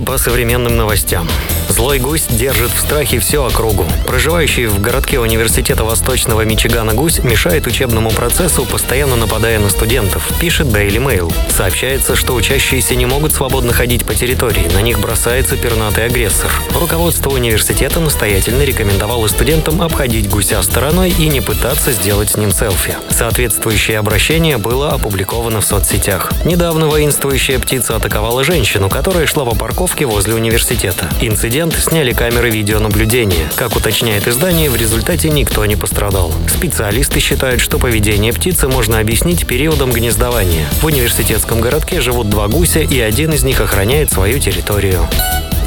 По 0.00 0.18
современным 0.18 0.76
новостям. 0.76 1.28
Злой 1.76 1.98
гусь 1.98 2.24
держит 2.30 2.70
в 2.70 2.80
страхе 2.80 3.18
всю 3.18 3.42
округу. 3.42 3.86
Проживающий 4.06 4.64
в 4.64 4.80
городке 4.80 5.20
университета 5.20 5.84
Восточного 5.84 6.40
Мичигана 6.40 6.94
гусь 6.94 7.18
мешает 7.18 7.66
учебному 7.66 8.10
процессу, 8.10 8.64
постоянно 8.64 9.14
нападая 9.14 9.58
на 9.58 9.68
студентов, 9.68 10.26
пишет 10.40 10.68
Daily 10.68 10.96
Mail. 10.96 11.30
Сообщается, 11.50 12.16
что 12.16 12.32
учащиеся 12.32 12.94
не 12.94 13.04
могут 13.04 13.34
свободно 13.34 13.74
ходить 13.74 14.06
по 14.06 14.14
территории, 14.14 14.66
на 14.72 14.80
них 14.80 14.98
бросается 15.00 15.58
пернатый 15.58 16.06
агрессор. 16.06 16.50
Руководство 16.72 17.28
университета 17.28 18.00
настоятельно 18.00 18.62
рекомендовало 18.62 19.28
студентам 19.28 19.82
обходить 19.82 20.30
гуся 20.30 20.62
стороной 20.62 21.10
и 21.10 21.28
не 21.28 21.42
пытаться 21.42 21.92
сделать 21.92 22.30
с 22.30 22.36
ним 22.38 22.52
селфи. 22.52 22.96
Соответствующее 23.10 23.98
обращение 23.98 24.56
было 24.56 24.92
опубликовано 24.92 25.60
в 25.60 25.66
соцсетях. 25.66 26.32
Недавно 26.46 26.86
воинствующая 26.86 27.58
птица 27.58 27.96
атаковала 27.96 28.44
женщину, 28.44 28.88
которая 28.88 29.26
шла 29.26 29.44
по 29.44 29.54
парковке 29.54 30.06
возле 30.06 30.32
университета. 30.32 31.10
Инцидент 31.20 31.65
сняли 31.74 32.12
камеры 32.12 32.50
видеонаблюдения. 32.50 33.50
Как 33.56 33.76
уточняет 33.76 34.28
издание, 34.28 34.70
в 34.70 34.76
результате 34.76 35.28
никто 35.30 35.64
не 35.66 35.76
пострадал. 35.76 36.32
Специалисты 36.48 37.20
считают, 37.20 37.60
что 37.60 37.78
поведение 37.78 38.32
птицы 38.32 38.68
можно 38.68 38.98
объяснить 38.98 39.46
периодом 39.46 39.90
гнездования. 39.90 40.66
В 40.80 40.86
университетском 40.86 41.60
городке 41.60 42.00
живут 42.00 42.28
два 42.28 42.48
гуся, 42.48 42.80
и 42.80 43.00
один 43.00 43.32
из 43.32 43.42
них 43.42 43.60
охраняет 43.60 44.12
свою 44.12 44.38
территорию. 44.38 45.08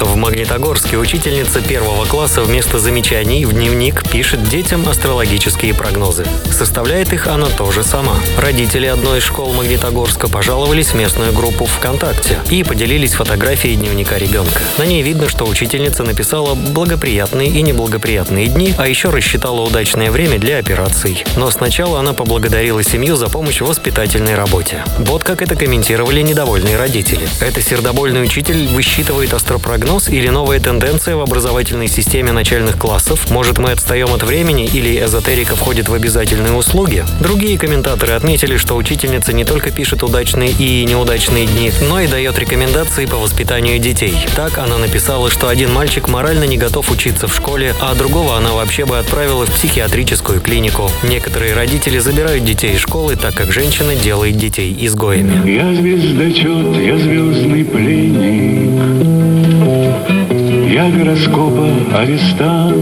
В 0.01 0.15
Магнитогорске 0.15 0.97
учительница 0.97 1.61
первого 1.61 2.05
класса 2.05 2.41
вместо 2.41 2.79
замечаний 2.79 3.45
в 3.45 3.51
дневник 3.51 4.09
пишет 4.09 4.47
детям 4.47 4.87
астрологические 4.87 5.73
прогнозы. 5.73 6.25
Составляет 6.51 7.11
их 7.11 7.27
она 7.27 7.47
тоже 7.47 7.83
сама. 7.83 8.15
Родители 8.37 8.85
одной 8.85 9.19
из 9.19 9.23
школ 9.23 9.53
Магнитогорска 9.53 10.29
пожаловались 10.29 10.89
в 10.89 10.93
местную 10.95 11.33
группу 11.33 11.65
ВКонтакте 11.65 12.39
и 12.49 12.63
поделились 12.63 13.13
фотографией 13.13 13.75
дневника 13.75 14.17
ребенка. 14.17 14.61
На 14.77 14.83
ней 14.83 15.01
видно, 15.01 15.27
что 15.27 15.45
учительница 15.45 16.03
написала 16.03 16.55
благоприятные 16.55 17.49
и 17.49 17.61
неблагоприятные 17.61 18.47
дни, 18.47 18.73
а 18.77 18.87
еще 18.87 19.09
рассчитала 19.09 19.61
удачное 19.61 20.11
время 20.11 20.39
для 20.39 20.59
операций. 20.59 21.25
Но 21.35 21.51
сначала 21.51 21.99
она 21.99 22.13
поблагодарила 22.13 22.83
семью 22.83 23.17
за 23.17 23.27
помощь 23.27 23.59
в 23.59 23.65
воспитательной 23.65 24.35
работе. 24.35 24.85
Вот 24.99 25.23
как 25.23 25.41
это 25.41 25.57
комментировали 25.57 26.21
недовольные 26.21 26.77
родители. 26.77 27.27
Это 27.41 27.61
сердобольный 27.61 28.23
учитель 28.23 28.67
высчитывает 28.67 29.33
астропрогноз 29.33 29.88
или 30.07 30.29
новая 30.29 30.59
тенденция 30.59 31.15
в 31.15 31.21
образовательной 31.21 31.87
системе 31.87 32.31
начальных 32.31 32.77
классов? 32.77 33.31
Может, 33.31 33.57
мы 33.57 33.71
отстаем 33.71 34.13
от 34.13 34.21
времени 34.21 34.65
или 34.65 35.03
эзотерика 35.03 35.55
входит 35.55 35.89
в 35.89 35.93
обязательные 35.95 36.53
услуги? 36.53 37.03
Другие 37.19 37.57
комментаторы 37.57 38.13
отметили, 38.13 38.57
что 38.57 38.75
учительница 38.75 39.33
не 39.33 39.45
только 39.45 39.71
пишет 39.71 40.03
удачные 40.03 40.51
и 40.51 40.85
неудачные 40.85 41.47
дни, 41.47 41.71
но 41.89 41.99
и 41.99 42.07
дает 42.07 42.37
рекомендации 42.37 43.07
по 43.07 43.17
воспитанию 43.17 43.79
детей. 43.79 44.13
Так 44.35 44.59
она 44.59 44.77
написала, 44.77 45.31
что 45.31 45.49
один 45.49 45.73
мальчик 45.73 46.07
морально 46.07 46.43
не 46.43 46.57
готов 46.57 46.91
учиться 46.91 47.27
в 47.27 47.35
школе, 47.35 47.73
а 47.81 47.95
другого 47.95 48.37
она 48.37 48.53
вообще 48.53 48.85
бы 48.85 48.99
отправила 48.99 49.47
в 49.47 49.51
психиатрическую 49.51 50.39
клинику. 50.39 50.91
Некоторые 51.01 51.55
родители 51.55 51.97
забирают 51.97 52.45
детей 52.45 52.75
из 52.75 52.79
школы, 52.79 53.15
так 53.15 53.33
как 53.33 53.51
женщина 53.51 53.95
делает 53.95 54.37
детей 54.37 54.75
изгоями. 54.79 55.49
Я 55.49 55.73
звездочет, 55.73 56.77
я 56.77 56.97
звездный 56.97 57.65
пленник 57.65 59.78
Я 60.69 60.89
гороскопа 60.89 61.67
арестант. 61.93 62.75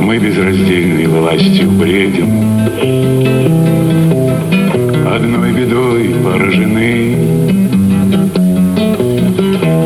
Мы 0.00 0.18
безраздельной 0.18 1.06
властью 1.06 1.70
бредим. 1.70 2.42
Одной 5.06 5.52
бедой 5.52 6.14
поражены. 6.24 7.16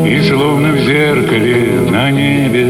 И 0.07 0.21
словно 0.27 0.71
в 0.71 0.79
зеркале 0.79 1.81
на 1.91 2.11
небе 2.11 2.65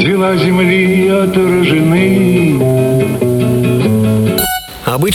Дела 0.00 0.36
земли 0.36 1.08
отражены 1.08 2.35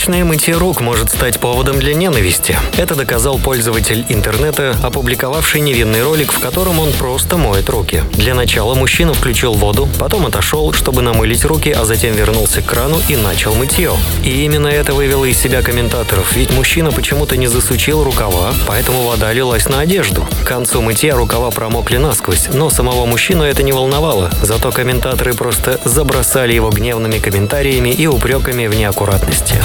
Обычное 0.01 0.25
мытье 0.25 0.57
рук 0.57 0.81
может 0.81 1.11
стать 1.11 1.39
поводом 1.39 1.77
для 1.77 1.93
ненависти. 1.93 2.57
Это 2.75 2.95
доказал 2.95 3.37
пользователь 3.37 4.03
интернета, 4.09 4.75
опубликовавший 4.81 5.61
невинный 5.61 6.01
ролик, 6.01 6.31
в 6.31 6.39
котором 6.39 6.79
он 6.79 6.91
просто 6.93 7.37
моет 7.37 7.69
руки. 7.69 8.03
Для 8.13 8.33
начала 8.33 8.73
мужчина 8.73 9.13
включил 9.13 9.53
воду, 9.53 9.87
потом 9.99 10.25
отошел, 10.25 10.73
чтобы 10.73 11.03
намылить 11.03 11.45
руки, 11.45 11.69
а 11.69 11.85
затем 11.85 12.15
вернулся 12.15 12.63
к 12.63 12.65
крану 12.65 12.99
и 13.09 13.15
начал 13.15 13.53
мытье. 13.53 13.91
И 14.23 14.43
именно 14.43 14.69
это 14.69 14.95
вывело 14.95 15.23
из 15.25 15.39
себя 15.39 15.61
комментаторов, 15.61 16.33
ведь 16.33 16.51
мужчина 16.51 16.91
почему-то 16.91 17.37
не 17.37 17.45
засучил 17.45 18.03
рукава, 18.03 18.55
поэтому 18.67 19.03
вода 19.03 19.31
лилась 19.31 19.69
на 19.69 19.81
одежду. 19.81 20.27
К 20.43 20.47
концу 20.47 20.81
мытья 20.81 21.15
рукава 21.15 21.51
промокли 21.51 21.97
насквозь, 21.97 22.47
но 22.51 22.71
самого 22.71 23.05
мужчину 23.05 23.43
это 23.43 23.61
не 23.61 23.71
волновало, 23.71 24.31
зато 24.41 24.71
комментаторы 24.71 25.35
просто 25.35 25.79
забросали 25.85 26.53
его 26.53 26.71
гневными 26.71 27.19
комментариями 27.19 27.89
и 27.89 28.07
упреками 28.07 28.65
в 28.65 28.73
неаккуратности. 28.73 29.61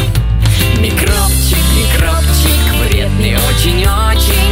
Микробчик, 0.78 1.58
микробчик, 1.74 2.74
вредный 2.80 3.36
очень-очень 3.36 4.45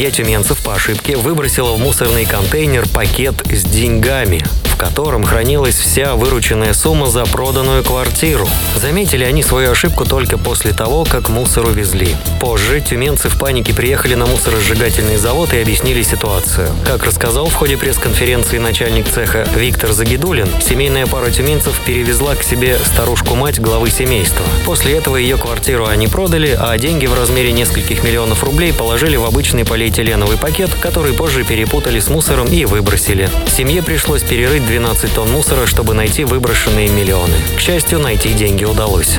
Семья 0.00 0.12
тюменцев 0.12 0.62
по 0.62 0.74
ошибке 0.74 1.14
выбросила 1.14 1.72
в 1.72 1.78
мусорный 1.78 2.24
контейнер 2.24 2.88
пакет 2.88 3.34
с 3.52 3.64
деньгами, 3.64 4.42
котором 4.80 5.24
хранилась 5.24 5.78
вся 5.78 6.14
вырученная 6.14 6.72
сумма 6.72 7.06
за 7.08 7.26
проданную 7.26 7.84
квартиру. 7.84 8.48
Заметили 8.76 9.24
они 9.24 9.42
свою 9.42 9.72
ошибку 9.72 10.06
только 10.06 10.38
после 10.38 10.72
того, 10.72 11.04
как 11.04 11.28
мусор 11.28 11.66
увезли. 11.66 12.16
Позже 12.40 12.80
тюменцы 12.80 13.28
в 13.28 13.38
панике 13.38 13.74
приехали 13.74 14.14
на 14.14 14.24
мусоросжигательный 14.24 15.18
завод 15.18 15.52
и 15.52 15.60
объяснили 15.60 16.00
ситуацию. 16.02 16.70
Как 16.86 17.04
рассказал 17.04 17.48
в 17.50 17.54
ходе 17.54 17.76
пресс-конференции 17.76 18.56
начальник 18.56 19.06
цеха 19.06 19.46
Виктор 19.54 19.92
Загидулин, 19.92 20.48
семейная 20.62 21.06
пара 21.06 21.30
тюменцев 21.30 21.78
перевезла 21.84 22.34
к 22.34 22.42
себе 22.42 22.78
старушку-мать 22.82 23.60
главы 23.60 23.90
семейства. 23.90 24.46
После 24.64 24.96
этого 24.96 25.16
ее 25.16 25.36
квартиру 25.36 25.88
они 25.88 26.08
продали, 26.08 26.56
а 26.58 26.78
деньги 26.78 27.04
в 27.04 27.12
размере 27.12 27.52
нескольких 27.52 28.02
миллионов 28.02 28.42
рублей 28.44 28.72
положили 28.72 29.16
в 29.16 29.26
обычный 29.26 29.66
полиэтиленовый 29.66 30.38
пакет, 30.38 30.70
который 30.80 31.12
позже 31.12 31.44
перепутали 31.44 32.00
с 32.00 32.08
мусором 32.08 32.46
и 32.46 32.64
выбросили. 32.64 33.28
Семье 33.46 33.82
пришлось 33.82 34.22
перерыть 34.22 34.69
12 34.70 35.14
тонн 35.14 35.28
мусора, 35.32 35.66
чтобы 35.66 35.94
найти 35.94 36.22
выброшенные 36.22 36.88
миллионы. 36.88 37.34
К 37.56 37.60
счастью, 37.60 37.98
найти 37.98 38.32
деньги 38.32 38.62
удалось. 38.62 39.18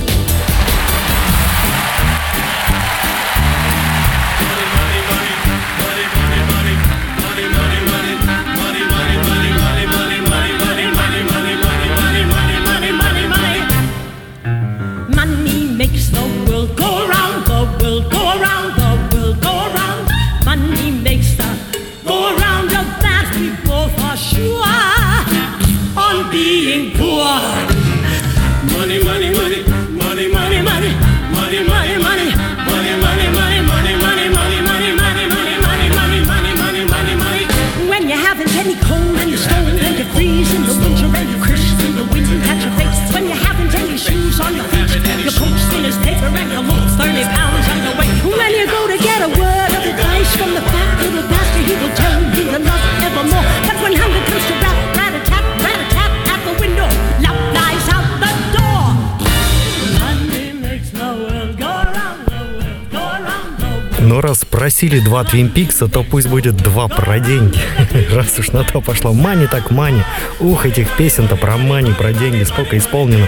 Но 64.02 64.20
раз 64.20 64.44
просили 64.46 65.00
два 65.00 65.24
Твин 65.24 65.50
Пикса, 65.50 65.88
то 65.88 66.04
пусть 66.04 66.28
будет 66.28 66.58
два 66.58 66.88
про 66.88 67.20
деньги. 67.20 67.58
Раз 68.12 68.40
уж 68.40 68.52
на 68.52 68.64
то 68.64 68.82
пошло. 68.82 69.14
Мани 69.14 69.48
так 69.48 69.70
мани. 69.70 70.02
Ух, 70.40 70.66
этих 70.66 70.90
песен-то 70.98 71.36
про 71.36 71.58
мани, 71.58 71.94
про 71.94 72.12
деньги, 72.12 72.44
сколько 72.44 72.78
исполнено. 72.78 73.28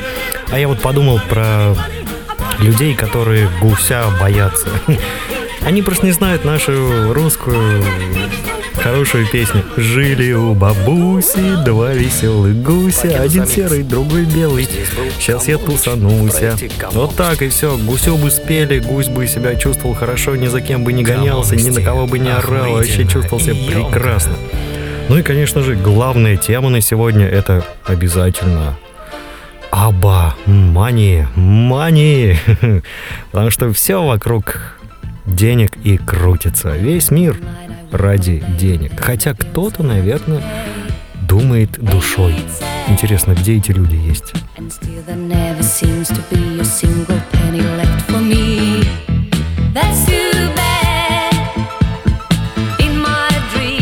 А 0.51 0.57
я 0.57 0.67
вот 0.67 0.81
подумал 0.81 1.19
про 1.29 1.75
людей, 2.59 2.95
которые 2.95 3.49
гуся 3.61 4.05
боятся. 4.19 4.67
Они 5.65 5.81
просто 5.81 6.07
не 6.07 6.11
знают 6.11 6.43
нашу 6.43 7.13
русскую 7.13 7.83
хорошую 8.83 9.25
песню. 9.27 9.63
Жили 9.77 10.33
у 10.33 10.53
бабуси 10.53 11.63
два 11.63 11.93
веселых 11.93 12.61
гуся, 12.61 13.21
один 13.21 13.47
серый, 13.47 13.81
другой 13.81 14.25
белый. 14.25 14.67
Сейчас 15.17 15.47
я 15.47 15.57
тусануся. 15.57 16.57
Вот 16.91 17.15
так 17.15 17.41
и 17.41 17.49
все. 17.49 17.77
Гусю 17.77 18.17
бы 18.17 18.29
спели, 18.29 18.79
гусь 18.79 19.07
бы 19.07 19.25
себя 19.25 19.55
чувствовал 19.55 19.95
хорошо, 19.95 20.35
ни 20.35 20.47
за 20.47 20.59
кем 20.59 20.83
бы 20.83 20.91
не 20.91 21.03
гонялся, 21.03 21.55
ни 21.55 21.69
на 21.69 21.81
кого 21.81 22.07
бы 22.07 22.19
не 22.19 22.29
орал, 22.29 22.73
вообще 22.73 23.07
чувствовал 23.07 23.41
себя 23.41 23.55
прекрасно. 23.55 24.33
Ну 25.07 25.17
и, 25.17 25.21
конечно 25.21 25.61
же, 25.61 25.75
главная 25.75 26.37
тема 26.37 26.69
на 26.69 26.81
сегодня 26.81 27.25
это 27.25 27.65
обязательно 27.85 28.77
Аба, 29.71 30.35
мани, 30.45 31.25
мани. 31.35 32.35
Потому 33.31 33.49
что 33.49 33.73
все 33.73 34.03
вокруг 34.05 34.77
денег 35.25 35.77
и 35.83 35.97
крутится. 35.97 36.71
Весь 36.71 37.11
мир 37.11 37.37
ради 37.93 38.43
денег. 38.59 38.91
Хотя 38.99 39.33
кто-то, 39.33 39.83
наверное, 39.83 40.41
думает 41.21 41.79
душой. 41.79 42.35
Интересно, 42.87 43.33
где 43.33 43.55
эти 43.57 43.71
люди 43.71 43.95
есть? 43.95 44.33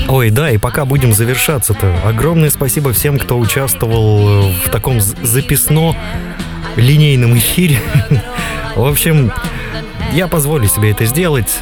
Ой, 0.08 0.30
да, 0.30 0.52
и 0.52 0.58
пока 0.58 0.84
будем 0.86 1.14
завершаться-то, 1.14 2.02
огромное 2.06 2.50
спасибо 2.50 2.92
всем, 2.92 3.18
кто 3.18 3.40
участвовал 3.40 4.50
э, 4.50 4.54
в 4.66 4.70
таком 4.70 5.00
з- 5.00 5.16
записно 5.24 5.96
линейном 6.76 7.38
эфире. 7.38 7.80
В 8.76 8.86
общем, 8.86 9.32
я 10.14 10.28
позволю 10.28 10.68
себе 10.68 10.92
это 10.92 11.06
сделать. 11.06 11.60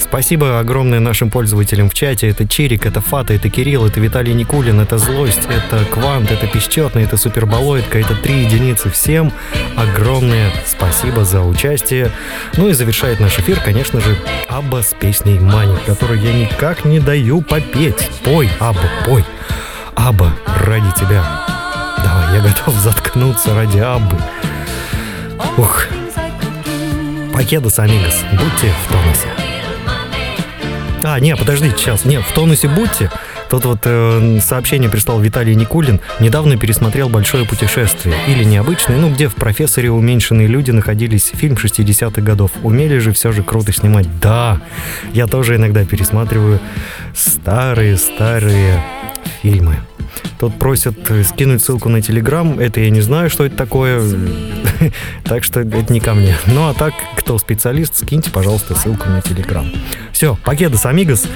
Спасибо 0.00 0.58
огромное 0.58 0.98
нашим 0.98 1.30
пользователям 1.30 1.88
в 1.88 1.94
чате. 1.94 2.28
Это 2.28 2.48
Чирик, 2.48 2.86
это 2.86 3.00
Фата, 3.00 3.34
это 3.34 3.48
Кирилл, 3.48 3.86
это 3.86 4.00
Виталий 4.00 4.32
Никулин, 4.32 4.80
это 4.80 4.98
Злость, 4.98 5.46
это 5.48 5.84
Квант, 5.84 6.30
это 6.30 6.46
Песчетный, 6.46 7.04
это 7.04 7.16
Суперболоидка, 7.16 7.98
это 7.98 8.16
три 8.16 8.44
единицы. 8.44 8.90
Всем 8.90 9.32
огромное 9.76 10.50
спасибо 10.66 11.24
за 11.24 11.42
участие. 11.42 12.10
Ну 12.56 12.68
и 12.68 12.72
завершает 12.72 13.20
наш 13.20 13.38
эфир, 13.38 13.60
конечно 13.60 14.00
же, 14.00 14.16
Абба 14.48 14.82
с 14.82 14.94
песней 14.98 15.38
Мани, 15.38 15.76
которую 15.86 16.20
я 16.20 16.32
никак 16.32 16.84
не 16.84 16.98
даю 16.98 17.42
попеть. 17.42 18.08
Пой, 18.24 18.48
Абба, 18.58 18.88
пой. 19.04 19.24
Абба, 19.94 20.32
ради 20.64 20.90
тебя. 20.98 21.22
Давай, 21.98 22.36
я 22.36 22.42
готов 22.42 22.74
заткнуться 22.74 23.54
ради 23.54 23.78
Аббы. 23.78 24.16
Ух. 25.56 25.86
Покедос, 27.32 27.78
амигос, 27.78 28.24
будьте 28.32 28.72
в 28.84 28.92
тонусе. 28.92 29.39
А, 31.02 31.18
не, 31.18 31.34
подождите, 31.36 31.76
сейчас. 31.76 32.04
Нет, 32.04 32.22
в 32.22 32.32
тонусе 32.32 32.68
будьте. 32.68 33.10
Тут 33.48 33.64
вот 33.64 33.80
э, 33.84 34.38
сообщение 34.40 34.88
прислал 34.88 35.18
Виталий 35.20 35.54
Никулин. 35.54 36.00
Недавно 36.20 36.56
пересмотрел 36.56 37.08
«Большое 37.08 37.44
путешествие». 37.44 38.14
Или 38.28 38.44
необычное, 38.44 38.96
ну, 38.96 39.10
где 39.12 39.28
в 39.28 39.34
«Профессоре 39.34 39.90
уменьшенные 39.90 40.46
люди» 40.46 40.70
находились 40.70 41.32
фильм 41.34 41.54
60-х 41.54 42.20
годов. 42.22 42.52
Умели 42.62 42.98
же 42.98 43.12
все 43.12 43.32
же 43.32 43.42
круто 43.42 43.72
снимать. 43.72 44.06
Да, 44.20 44.60
я 45.12 45.26
тоже 45.26 45.56
иногда 45.56 45.84
пересматриваю 45.84 46.60
старые-старые 47.14 48.84
фильмы. 49.42 49.76
Тут 50.38 50.58
просят 50.58 51.10
э, 51.10 51.22
скинуть 51.24 51.62
ссылку 51.62 51.88
на 51.88 52.00
Телеграм. 52.00 52.58
Это 52.58 52.80
я 52.80 52.90
не 52.90 53.00
знаю, 53.00 53.30
что 53.30 53.44
это 53.44 53.56
такое. 53.56 54.02
Так 55.24 55.44
что 55.44 55.60
это 55.60 55.92
не 55.92 56.00
ко 56.00 56.14
мне. 56.14 56.34
Ну 56.46 56.66
а 56.68 56.74
так, 56.74 56.94
кто 57.14 57.36
специалист, 57.36 57.96
скиньте, 57.96 58.30
пожалуйста, 58.30 58.74
ссылку 58.74 59.08
на 59.10 59.20
Телеграм. 59.20 59.70
Все, 60.10 60.36
покедос, 60.42 60.86
амигос. 60.86 61.26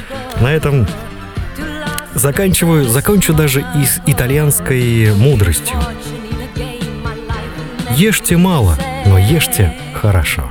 На 0.41 0.51
этом 0.51 0.87
заканчиваю, 2.15 2.89
закончу 2.89 3.35
даже 3.35 3.61
и 3.61 3.85
с 3.85 4.01
итальянской 4.07 5.15
мудростью. 5.15 5.77
Ешьте 7.97 8.37
мало, 8.37 8.79
но 9.07 9.19
ешьте 9.19 9.75
хорошо. 9.93 10.51